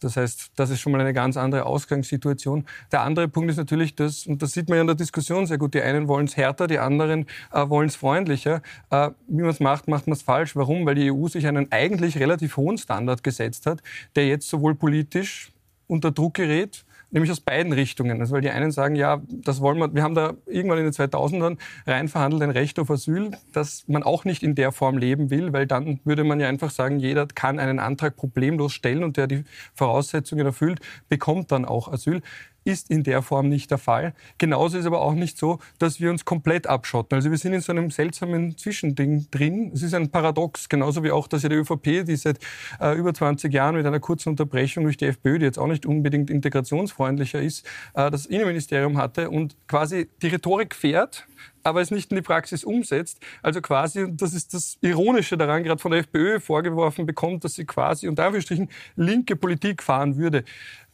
[0.00, 2.66] Das heißt, das ist schon mal eine ganz andere Ausgangssituation.
[2.92, 5.58] Der andere Punkt ist natürlich das, und das sieht man ja in der Diskussion sehr
[5.58, 8.62] gut, die einen wollen es härter, die anderen äh, wollen es freundlicher.
[8.90, 10.56] Äh, wie man es macht, macht man es falsch.
[10.56, 10.86] Warum?
[10.86, 13.82] Weil die EU sich einen eigentlich relativ hohen Standard gesetzt hat,
[14.16, 15.52] der jetzt sowohl politisch
[15.86, 18.20] unter Druck gerät, nämlich aus beiden Richtungen.
[18.20, 20.92] Also weil die einen sagen, ja, das wollen wir, wir haben da irgendwann in den
[20.92, 25.30] 2000ern rein verhandelt ein Recht auf Asyl, das man auch nicht in der Form leben
[25.30, 29.16] will, weil dann würde man ja einfach sagen, jeder kann einen Antrag problemlos stellen und
[29.16, 29.44] der die
[29.74, 32.22] Voraussetzungen erfüllt, bekommt dann auch Asyl
[32.64, 34.14] ist in der Form nicht der Fall.
[34.38, 37.16] Genauso ist aber auch nicht so, dass wir uns komplett abschotten.
[37.16, 39.70] Also wir sind in so einem seltsamen Zwischending drin.
[39.74, 42.38] Es ist ein Paradox, genauso wie auch, dass ja die ÖVP, die seit
[42.80, 45.86] äh, über 20 Jahren mit einer kurzen Unterbrechung durch die FPÖ, die jetzt auch nicht
[45.86, 51.26] unbedingt integrationsfreundlicher ist, äh, das Innenministerium hatte und quasi die Rhetorik fährt,
[51.62, 53.20] aber es nicht in die Praxis umsetzt.
[53.42, 57.64] Also quasi, das ist das Ironische daran, gerade von der FPÖ vorgeworfen bekommt, dass sie
[57.64, 60.44] quasi unter Anführungsstrichen linke Politik fahren würde.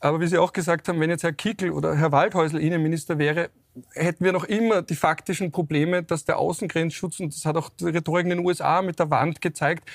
[0.01, 3.51] Aber wie Sie auch gesagt haben, wenn jetzt Herr Kickel oder Herr Waldhäusl Innenminister wäre,
[3.93, 7.87] hätten wir noch immer die faktischen Probleme, dass der Außengrenzschutz, und das hat auch die
[7.87, 9.89] Rhetorik in den USA mit der Wand gezeigt,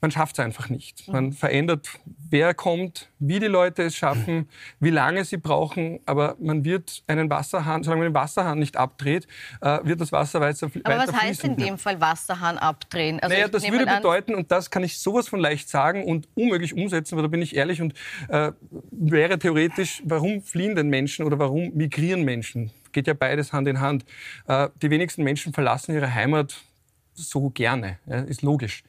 [0.00, 1.08] man schafft es einfach nicht.
[1.08, 1.88] Man verändert,
[2.30, 4.48] wer kommt, wie die Leute es schaffen,
[4.78, 9.26] wie lange sie brauchen, aber man wird einen Wasserhahn, solange man den Wasserhahn nicht abdreht,
[9.60, 10.86] äh, wird das Wasser weiter, fließen.
[10.86, 13.20] Aber was heißt in dem Fall Wasserhahn abdrehen?
[13.20, 16.74] Also naja, das würde bedeuten, und das kann ich sowas von leicht sagen und unmöglich
[16.74, 17.94] umsetzen, weil da bin ich ehrlich und
[18.28, 18.52] äh,
[18.90, 22.70] wäre theoretisch, warum fliehen denn Menschen oder warum migrieren Menschen?
[22.92, 24.04] Geht ja beides Hand in Hand.
[24.48, 26.56] Äh, die wenigsten Menschen verlassen ihre Heimat
[27.14, 28.82] so gerne, ja, ist logisch.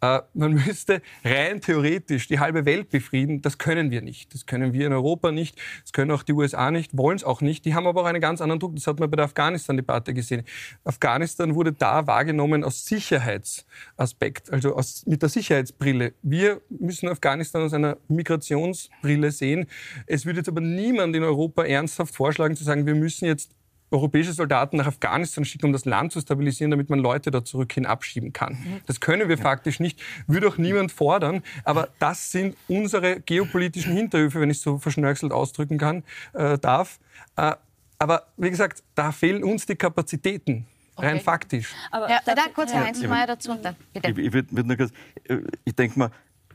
[0.00, 3.42] Äh, man müsste rein theoretisch die halbe Welt befrieden.
[3.42, 4.34] Das können wir nicht.
[4.34, 5.58] Das können wir in Europa nicht.
[5.82, 7.64] Das können auch die USA nicht, wollen es auch nicht.
[7.64, 8.74] Die haben aber auch einen ganz anderen Druck.
[8.76, 10.44] Das hat man bei der Afghanistan-Debatte gesehen.
[10.84, 16.12] Afghanistan wurde da wahrgenommen aus Sicherheitsaspekt, also aus, mit der Sicherheitsbrille.
[16.22, 19.66] Wir müssen Afghanistan aus einer Migrationsbrille sehen.
[20.06, 23.55] Es würde jetzt aber niemand in Europa ernsthaft vorschlagen zu sagen, wir müssen jetzt
[23.90, 27.72] europäische Soldaten nach Afghanistan schicken, um das Land zu stabilisieren, damit man Leute da zurück
[27.72, 28.54] hin abschieben kann.
[28.54, 28.80] Mhm.
[28.86, 31.42] Das können wir faktisch nicht, würde auch niemand fordern.
[31.64, 36.98] Aber das sind unsere geopolitischen Hinterhöfe, wenn ich so verschnörkelt ausdrücken kann, äh, darf.
[37.36, 37.52] Äh,
[37.98, 40.66] aber wie gesagt, da fehlen uns die Kapazitäten.
[40.98, 41.24] Rein okay.
[41.24, 41.74] faktisch.
[41.90, 43.54] Aber ja, da kurz Herr Heinzelmeier dazu.
[43.62, 44.10] Dann, bitte.
[44.12, 46.10] Ich, ich, ich, ich denke mal,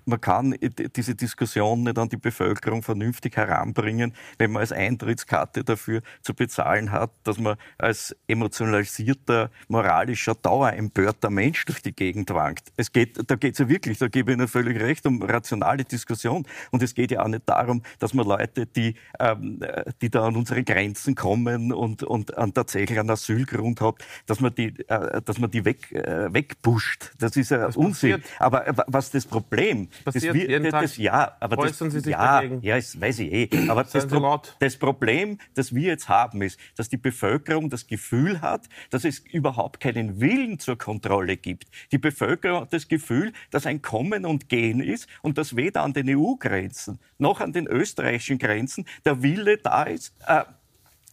[0.05, 0.55] man kann
[0.95, 6.91] diese Diskussion nicht an die Bevölkerung vernünftig heranbringen, wenn man als Eintrittskarte dafür zu bezahlen
[6.91, 12.71] hat, dass man als emotionalisierter, moralischer, dauerempörter Mensch durch die Gegend wankt.
[12.77, 15.83] Es geht, da geht es ja wirklich, da gebe ich Ihnen völlig recht, um rationale
[15.83, 16.45] Diskussion.
[16.71, 19.59] Und es geht ja auch nicht darum, dass man Leute, die, ähm,
[20.01, 23.95] die da an unsere Grenzen kommen und, und an tatsächlich einen Asylgrund hat,
[24.25, 27.11] dass man die, äh, dass man die weg, äh, wegpusht.
[27.19, 28.23] Das ist ja Unsinn.
[28.39, 30.81] Aber äh, was das Problem passiert das, jeden Tag.
[30.81, 32.61] Das, ja, aber das, Sie sich ja, dagegen?
[32.61, 33.69] Ja, das weiß ich eh.
[33.69, 38.41] Aber das, Pro das, Problem, das wir jetzt haben, ist, dass die Bevölkerung das Gefühl
[38.41, 41.67] hat, dass es überhaupt keinen Willen zur Kontrolle gibt.
[41.91, 45.93] Die Bevölkerung hat das Gefühl, dass ein Kommen und Gehen ist und dass weder an
[45.93, 50.43] den EU-Grenzen noch an den österreichischen Grenzen der Wille da ist, äh,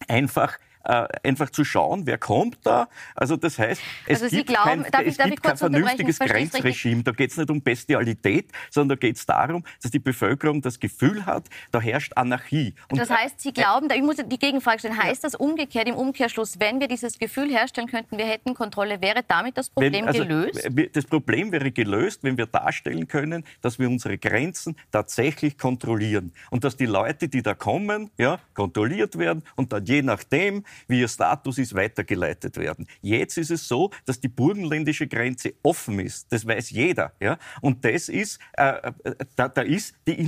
[0.07, 2.87] einfach äh, einfach zu schauen, wer kommt da.
[3.15, 7.03] Also das heißt, es also gibt glauben, kein, es gibt kein vernünftiges Grenzregime.
[7.03, 10.79] Da geht es nicht um Bestialität, sondern da geht es darum, dass die Bevölkerung das
[10.79, 12.73] Gefühl hat, da herrscht Anarchie.
[12.89, 16.59] Und das heißt, Sie glauben, ich muss die Gegenfrage stellen, heißt das umgekehrt im Umkehrschluss,
[16.59, 20.25] wenn wir dieses Gefühl herstellen könnten, wir hätten Kontrolle, wäre damit das Problem wenn, also,
[20.25, 20.69] gelöst?
[20.93, 26.63] Das Problem wäre gelöst, wenn wir darstellen können, dass wir unsere Grenzen tatsächlich kontrollieren und
[26.63, 31.07] dass die Leute, die da kommen, ja, kontrolliert werden und dann je nachdem, wie ihr
[31.07, 32.87] Status ist, weitergeleitet werden.
[33.01, 36.31] Jetzt ist es so, dass die burgenländische Grenze offen ist.
[36.31, 37.13] Das weiß jeder.
[37.19, 37.37] Ja?
[37.61, 40.19] Und das ist, äh, äh da, da, ist die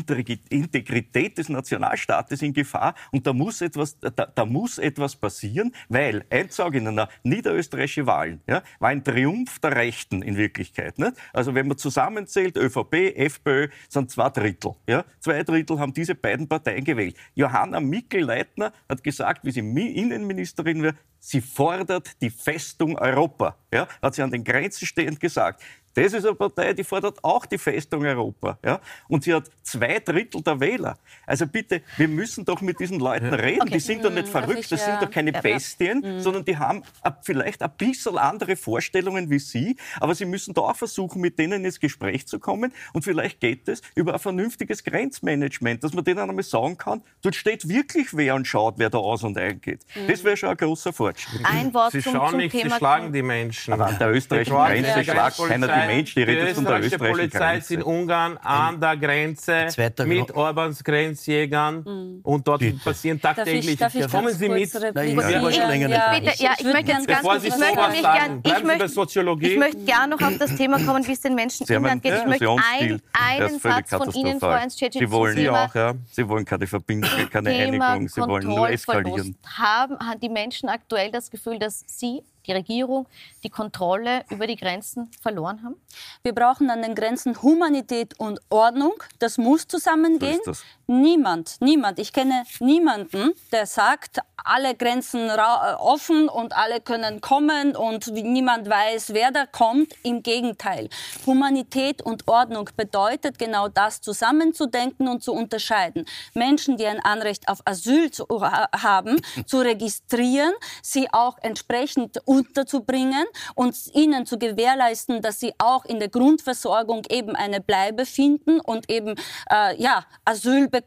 [0.49, 6.25] Integrität des Nationalstaates in Gefahr und da muss etwas, da, da muss etwas passieren, weil,
[6.29, 10.99] eins sage ich Ihnen, niederösterreichische Wahlen ja, war ein Triumph der Rechten in Wirklichkeit.
[10.99, 11.13] Nicht?
[11.33, 14.75] Also wenn man zusammenzählt, ÖVP, FPÖ, sind zwei Drittel.
[14.87, 15.05] Ja?
[15.19, 17.15] Zwei Drittel haben diese beiden Parteien gewählt.
[17.35, 23.57] Johanna Mikl-Leitner hat gesagt, wie sie Innenministerin Außenministerin sie fordert die Festung Europa.
[23.73, 25.61] Ja, hat sie an den Grenzen stehend gesagt.
[25.93, 28.57] Das ist eine Partei, die fordert auch die Festung Europa.
[28.63, 28.79] Ja?
[29.07, 30.97] Und sie hat zwei Drittel der Wähler.
[31.25, 33.63] Also bitte, wir müssen doch mit diesen Leuten reden.
[33.63, 33.73] Okay.
[33.73, 34.31] Die sind doch nicht mhm.
[34.31, 36.13] verrückt, das sind doch keine ja, Bestien, ja.
[36.13, 36.19] Mhm.
[36.21, 36.83] sondern die haben
[37.23, 39.75] vielleicht ein bisschen andere Vorstellungen wie Sie.
[39.99, 42.73] Aber Sie müssen da auch versuchen, mit denen ins Gespräch zu kommen.
[42.93, 47.35] Und vielleicht geht es über ein vernünftiges Grenzmanagement, dass man denen einmal sagen kann, dort
[47.35, 49.85] steht wirklich wer und schaut, wer da aus und eingeht.
[49.95, 50.07] Mhm.
[50.07, 51.41] Das wäre schon ein großer Fortschritt.
[51.43, 53.73] Ein Wort Sie zum, schauen zum nicht, Thema Sie schlagen die Menschen.
[53.73, 56.99] Aber an der österreichischen Grenze schlagt keiner die die Mensch, die redet von der österreichischen
[56.99, 59.67] Polizei ist in Ungarn an der Grenze
[60.05, 62.19] mit Orbans Grenzjägern mhm.
[62.23, 62.71] und dort die.
[62.71, 63.77] passieren tagtäglich.
[63.77, 64.73] Darf ich, darf ich Kommen Sie mit.
[64.93, 66.25] Nein, ich ja, ja, nicht.
[66.25, 69.77] Bitte, ja, ich möchte ganz, ganz kurz, ich möchte mich gern, ich möchte, ich möchte
[69.77, 72.13] gern noch auf das Thema kommen, wie es den Menschen in Ungarn geht.
[72.13, 75.93] Ich möchte ein, einen Satz von Ihnen, Frau ernst Sie wollen ja auch, ja.
[76.11, 78.07] Sie wollen keine Verbindung, keine Einigung.
[78.07, 79.35] Sie wollen nur eskalieren.
[79.57, 83.07] Haben die Menschen aktuell das Gefühl, dass Sie die Regierung
[83.43, 85.75] die Kontrolle über die Grenzen verloren haben?
[86.23, 88.93] Wir brauchen an den Grenzen Humanität und Ordnung.
[89.19, 90.39] Das muss zusammengehen.
[90.45, 90.63] Das.
[90.91, 95.29] Niemand, niemand, ich kenne niemanden, der sagt, alle Grenzen
[95.77, 99.93] offen und alle können kommen und niemand weiß, wer da kommt.
[100.03, 100.89] Im Gegenteil.
[101.25, 106.05] Humanität und Ordnung bedeutet genau das zusammenzudenken und zu unterscheiden.
[106.33, 113.25] Menschen, die ein Anrecht auf Asyl zu, haben, zu registrieren, sie auch entsprechend unterzubringen
[113.55, 118.89] und ihnen zu gewährleisten, dass sie auch in der Grundversorgung eben eine Bleibe finden und
[118.89, 119.15] eben
[119.49, 120.80] äh, ja, Asyl bekommen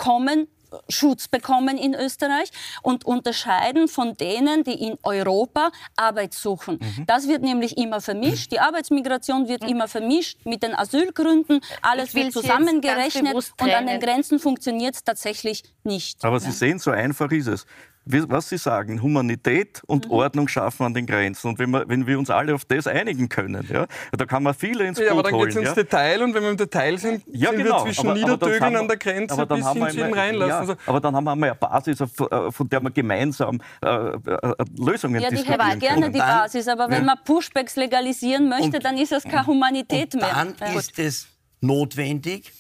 [0.89, 2.51] Schutz bekommen in Österreich
[2.83, 6.79] und unterscheiden von denen, die in Europa Arbeit suchen.
[6.81, 7.07] Mhm.
[7.07, 8.53] Das wird nämlich immer vermischt.
[8.53, 9.69] Die Arbeitsmigration wird mhm.
[9.69, 11.61] immer vermischt mit den Asylgründen.
[11.83, 16.25] Alles wird zusammengerechnet und an den Grenzen funktioniert es tatsächlich nicht.
[16.25, 17.67] Aber Sie sehen, so einfach ist es
[18.07, 20.13] was Sie sagen, Humanität und mhm.
[20.13, 21.49] Ordnung schaffen an den Grenzen.
[21.49, 24.55] Und wenn wir, wenn wir uns alle auf das einigen können, ja, da kann man
[24.55, 25.17] viele ins Boot holen.
[25.17, 25.75] Ja, aber dann geht es ins ja.
[25.75, 27.79] Detail und wenn wir im Detail sind, ja, sind genau.
[27.79, 30.49] wir zwischen aber, Niederdögeln an der Grenze bis hin zu ihm reinlassen.
[30.49, 32.07] Ja, also, aber dann haben wir einmal eine Basis, äh,
[32.51, 36.91] von der wir gemeinsam äh, äh, Lösungen ja, diskutieren Ja, die gerne die Basis, aber
[36.91, 40.55] wenn man Pushbacks legalisieren möchte, und, dann ist es keine Humanität und mehr.
[40.59, 41.29] Dann ist es
[41.61, 42.53] notwendig,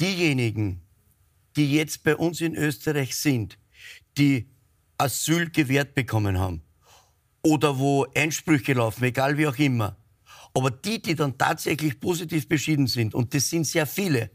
[0.00, 0.82] diejenigen,
[1.56, 3.58] die jetzt bei uns in Österreich sind,
[4.16, 4.48] die
[4.98, 6.62] Asyl gewährt bekommen haben
[7.42, 9.96] oder wo Einsprüche laufen, egal wie auch immer.
[10.54, 14.30] Aber die, die dann tatsächlich positiv beschieden sind, und das sind sehr viele,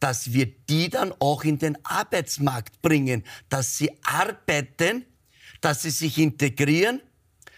[0.00, 5.04] dass wir die dann auch in den Arbeitsmarkt bringen, dass sie arbeiten,
[5.60, 7.00] dass sie sich integrieren,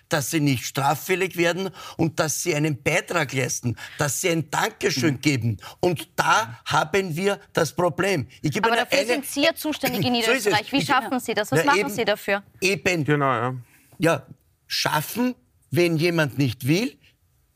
[0.09, 5.15] dass sie nicht straffällig werden und dass sie einen Beitrag leisten, dass sie ein Dankeschön
[5.15, 5.21] mhm.
[5.21, 5.57] geben.
[5.81, 8.27] Und da haben wir das Problem.
[8.63, 10.71] Aber dafür eine, sind Sie ja zuständig in Niederösterreich.
[10.71, 11.53] So Wie schaffen Sie das?
[11.53, 12.43] Was Na, machen eben, Sie dafür?
[12.61, 13.05] Eben.
[13.05, 13.55] Genau, ja.
[13.99, 14.27] Ja,
[14.67, 15.35] schaffen,
[15.71, 16.99] wenn jemand nicht will,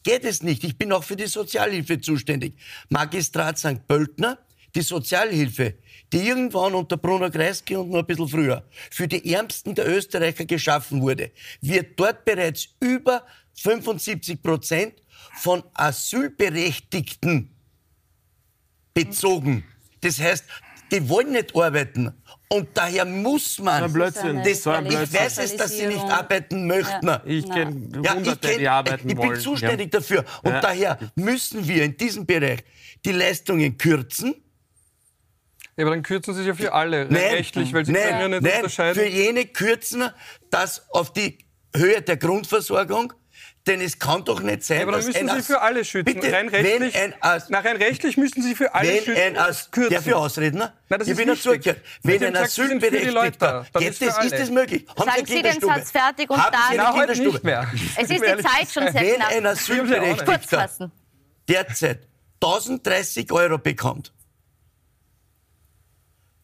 [0.03, 0.65] geht es nicht.
[0.65, 2.55] Ich bin auch für die Sozialhilfe zuständig.
[2.89, 3.87] Magistrat St.
[3.87, 4.39] Pöltner,
[4.75, 5.75] die Sozialhilfe
[6.13, 10.45] die irgendwann unter Bruno Kreisky und noch ein bisschen früher für die Ärmsten der Österreicher
[10.45, 14.95] geschaffen wurde, wird dort bereits über 75 Prozent
[15.39, 17.51] von Asylberechtigten
[18.93, 19.65] bezogen.
[20.03, 20.45] Das heißt,
[20.91, 22.13] die wollen nicht arbeiten.
[22.49, 23.79] Und daher muss man.
[23.79, 24.43] So ein Blödsinn.
[24.45, 25.05] Das, so ein Blödsinn.
[25.05, 27.07] Ich weiß es, dass sie nicht arbeiten möchten.
[27.07, 27.23] Ja.
[27.25, 29.41] Ich kenne ja, Hunderte, ich kenn, die arbeiten Ich bin wollen.
[29.41, 30.01] zuständig ja.
[30.01, 30.25] dafür.
[30.43, 32.63] Und daher müssen wir in diesem Bereich
[33.07, 34.35] die Leistungen kürzen
[35.77, 38.21] ja, aber dann kürzen Sie es ja für alle nein, rechtlich, weil Sie nein, können
[38.21, 39.03] ja nicht nein, unterscheiden.
[39.03, 40.11] Für jene kürzen
[40.51, 41.39] das auf die
[41.75, 43.15] Höhe der Grundversorgung
[43.67, 46.15] denn es kann doch nicht sein, ja, aber dann müssen Sie für alle schützen.
[46.15, 49.23] Bitte, rein rechtlich, wenn ein As nach rein rechtlich müssen Sie für alle wenn schützen.
[49.23, 49.95] Ein As kürzen.
[49.95, 50.59] Darf ich ausreden?
[50.59, 51.81] Nein, das ich bin nicht zugehört.
[52.03, 54.85] Wenn ein Asylberechtigter, ist, das, ist das möglich?
[54.89, 56.73] Haben Sagen Sie, Sie den Satz fertig und Haben dann...
[56.73, 57.31] Sie eine Kinderstube?
[57.31, 57.71] Nicht mehr.
[57.97, 59.31] Es ist die Zeit schon sehr Wenn knapp.
[59.31, 60.91] ein Asylberechtigter
[61.49, 62.09] derzeit
[62.43, 64.13] 1030 Euro bekommt,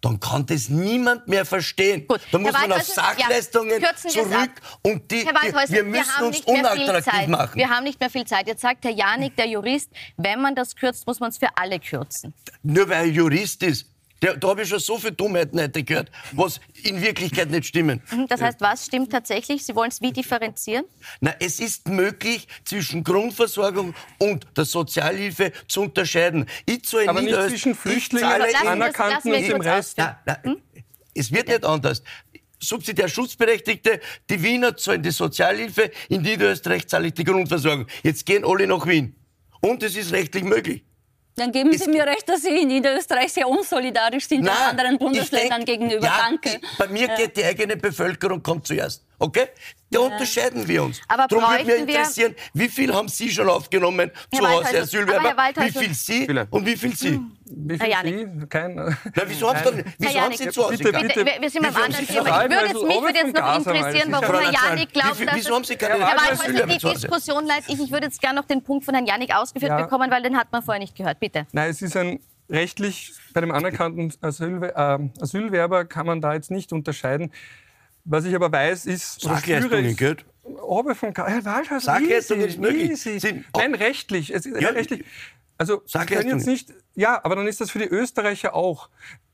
[0.01, 2.07] dann kann das niemand mehr verstehen.
[2.07, 2.20] Gut.
[2.30, 4.51] Da muss man auf Sachleistungen ja, zurück
[4.82, 7.57] und die, die wir müssen wir uns unattraktiv machen.
[7.57, 8.46] Wir haben nicht mehr viel Zeit.
[8.46, 11.80] Jetzt sagt Herr Janik, der Jurist, wenn man das kürzt, muss man es für alle
[11.80, 12.32] kürzen.
[12.62, 13.86] Nur weil er Jurist ist.
[14.23, 18.03] Der, da habe ich schon so viele Dummheiten heute gehört, was in Wirklichkeit nicht stimmen.
[18.11, 19.64] Mhm, das heißt, was stimmt tatsächlich?
[19.64, 20.85] Sie wollen es wie differenzieren?
[21.21, 26.47] Na, es ist möglich, zwischen Grundversorgung und der Sozialhilfe zu unterscheiden.
[26.66, 28.31] Ich zahle Aber nicht zwischen Flüchtlingen,
[28.66, 29.95] Anerkannten und dem Rest.
[29.99, 30.61] Na, na, hm?
[31.14, 32.03] Es wird nicht anders
[32.61, 37.87] subsidiär Schutzberechtigte, die Wiener zahlen die Sozialhilfe, in Niederösterreich zahle ich die Grundversorgung.
[38.03, 39.14] Jetzt gehen alle nach Wien.
[39.61, 40.85] Und es ist rechtlich möglich.
[41.39, 45.64] Dann geben Sie mir recht, dass Sie in Niederösterreich sehr unsolidarisch sind Nein, anderen Bundesländern
[45.64, 46.07] denk, gegenüber.
[46.07, 46.61] Ja, Danke.
[46.76, 47.16] Bei mir ja.
[47.16, 49.05] geht die eigene Bevölkerung kommt zuerst.
[49.18, 49.47] Okay?
[49.91, 50.07] Da ja.
[50.07, 51.01] unterscheiden wir uns.
[51.09, 55.34] Aber Darum würde mich interessieren, wie viel haben Sie schon aufgenommen Herr zu Hause Asylwerber?
[55.57, 56.47] Wie viel Sie Viele.
[56.51, 57.20] und wie viel Sie?
[57.47, 58.47] Wie viel Sie?
[58.49, 61.62] Kein, Na, wieso, haben Sie, wieso haben Sie zu Hause bitte, bitte, bitte, Wir sind
[61.62, 62.45] beim anderen Thema.
[62.45, 65.34] Ich würde jetzt, mich würde jetzt noch interessieren, warum Herr Janik glaubt, dass...
[65.34, 67.80] Wieso haben Sie keine Herr Waldhäuser, die Diskussion leite ich.
[67.80, 70.53] Ich würde jetzt gerne noch den Punkt von Herrn Janik ausgeführt bekommen, weil den hat
[70.53, 71.18] man vorher nicht gehört.
[71.18, 71.47] Bitte.
[71.53, 72.20] Nein, es ist ein
[72.51, 77.32] rechtlich, bei dem anerkannten äh, Asylwerber kann man da jetzt nicht unterscheiden.
[78.05, 79.20] Was ich aber weiß, ist...
[79.20, 80.16] Sachleistungen, gell?
[80.62, 83.01] Ober von Herr Waldhaus, ist möglich.
[83.01, 84.32] Sind, Nein, rechtlich.
[84.32, 85.05] Es ist ja, rechtlich.
[85.59, 86.72] Also, Sie können jetzt nicht...
[86.94, 88.88] Ja, aber dann ist das für die Österreicher auch.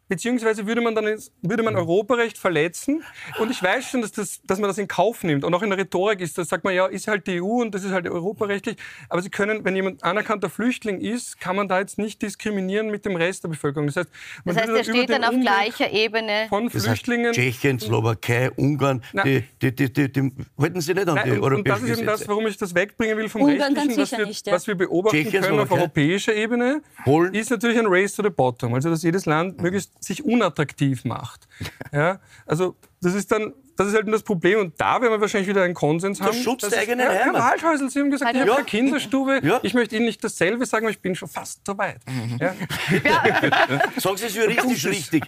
[0.09, 1.07] Beziehungsweise würde man dann
[1.43, 3.03] würde man Europarecht verletzen.
[3.39, 5.45] Und ich weiß schon, dass, das, dass man das in Kauf nimmt.
[5.45, 7.75] Und auch in der Rhetorik ist das, sagt man, ja, ist halt die EU und
[7.75, 8.77] das ist halt europarechtlich.
[9.09, 13.05] Aber Sie können, wenn jemand anerkannter Flüchtling ist, kann man da jetzt nicht diskriminieren mit
[13.05, 13.87] dem Rest der Bevölkerung.
[13.87, 14.11] Das heißt,
[14.45, 16.47] man das heißt, er steht dann auf Umweg gleicher Ebene.
[16.49, 17.33] Von Flüchtlingen.
[17.33, 21.25] Das heißt, Tschechien, Slowakei, Ungarn, die, die, die, die, die, halten Sie nicht an Nein,
[21.25, 23.75] die und, europäischen Und das ist eben das, warum ich das wegbringen will vom Ungarn
[23.75, 24.53] Rechtlichen, was wir, nicht, ja.
[24.53, 27.35] was wir beobachten Tschechien, können auf europäischer Ebene, Polen.
[27.35, 28.75] ist natürlich ein Race to the Bottom.
[28.75, 31.49] Also, dass jedes Land möglichst sich unattraktiv attraktiv macht.
[31.93, 34.61] Ja, also das ist dann das ist halt das Problem.
[34.61, 36.33] Und da werden wir wahrscheinlich wieder einen Konsens haben.
[36.33, 37.35] Der Schutz der eigenen ja, Heimat.
[37.35, 38.47] Herr Waldhäusl, Sie haben gesagt, ich ja.
[38.47, 39.41] habe eine Kinderstube.
[39.43, 39.61] Ja.
[39.63, 41.99] Ich möchte Ihnen nicht dasselbe sagen, aber ich bin schon fast so weit.
[42.07, 42.39] Mhm.
[42.41, 42.55] Ja.
[43.97, 45.25] Sagen Sie es juristisch richtig.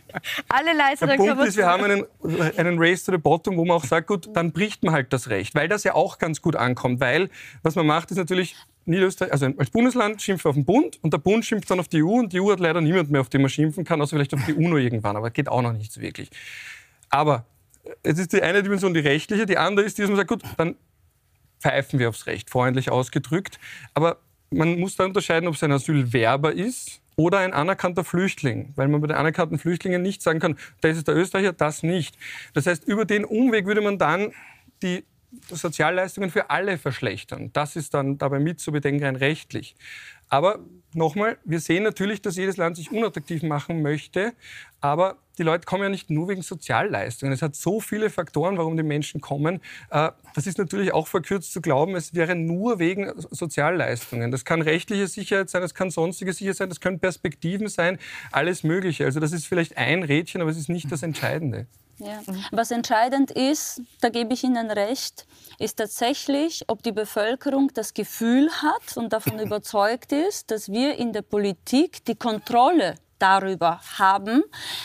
[0.48, 2.04] Alle leise, Der Punkt ist, wir haben einen,
[2.56, 5.28] einen Race to the Bottom, wo man auch sagt, gut, dann bricht man halt das
[5.28, 5.54] Recht.
[5.54, 7.00] Weil das ja auch ganz gut ankommt.
[7.00, 7.30] Weil,
[7.62, 8.54] was man macht, ist natürlich
[8.86, 12.02] Niederösterreich, also als Bundesland schimpft auf den Bund und der Bund schimpft dann auf die
[12.02, 14.34] EU und die EU hat leider niemand mehr, auf den man schimpfen kann, außer vielleicht
[14.34, 16.30] auf die UNO irgendwann, aber geht auch noch nicht so wirklich.
[17.10, 17.44] Aber
[18.02, 20.76] es ist die eine Dimension die rechtliche, die andere ist dass man sagt, gut, dann
[21.60, 23.58] pfeifen wir aufs Recht, freundlich ausgedrückt.
[23.94, 24.18] Aber
[24.50, 29.00] man muss da unterscheiden, ob es ein Asylwerber ist oder ein anerkannter Flüchtling, weil man
[29.00, 32.16] bei den anerkannten Flüchtlingen nicht sagen kann, das ist der Österreicher, das nicht.
[32.52, 34.32] Das heißt, über den Umweg würde man dann
[34.82, 35.04] die
[35.50, 37.50] Sozialleistungen für alle verschlechtern.
[37.52, 39.76] Das ist dann dabei mit zu bedenken rein rechtlich.
[40.28, 40.58] Aber
[40.92, 44.32] nochmal, wir sehen natürlich, dass jedes Land sich unattraktiv machen möchte,
[44.80, 47.32] aber die Leute kommen ja nicht nur wegen Sozialleistungen.
[47.32, 49.60] Es hat so viele Faktoren, warum die Menschen kommen.
[49.90, 54.30] Äh, das ist natürlich auch verkürzt zu glauben, es wäre nur wegen Sozialleistungen.
[54.30, 57.98] Das kann rechtliche Sicherheit sein, das kann sonstige Sicherheit sein, das können Perspektiven sein,
[58.32, 59.04] alles Mögliche.
[59.04, 61.66] Also das ist vielleicht ein Rädchen, aber es ist nicht das Entscheidende.
[61.98, 62.20] Ja.
[62.50, 65.26] Was entscheidend ist, da gebe ich Ihnen recht,
[65.58, 71.12] ist tatsächlich, ob die Bevölkerung das Gefühl hat und davon überzeugt ist, dass wir in
[71.12, 74.42] der Politik die Kontrolle darüber haben,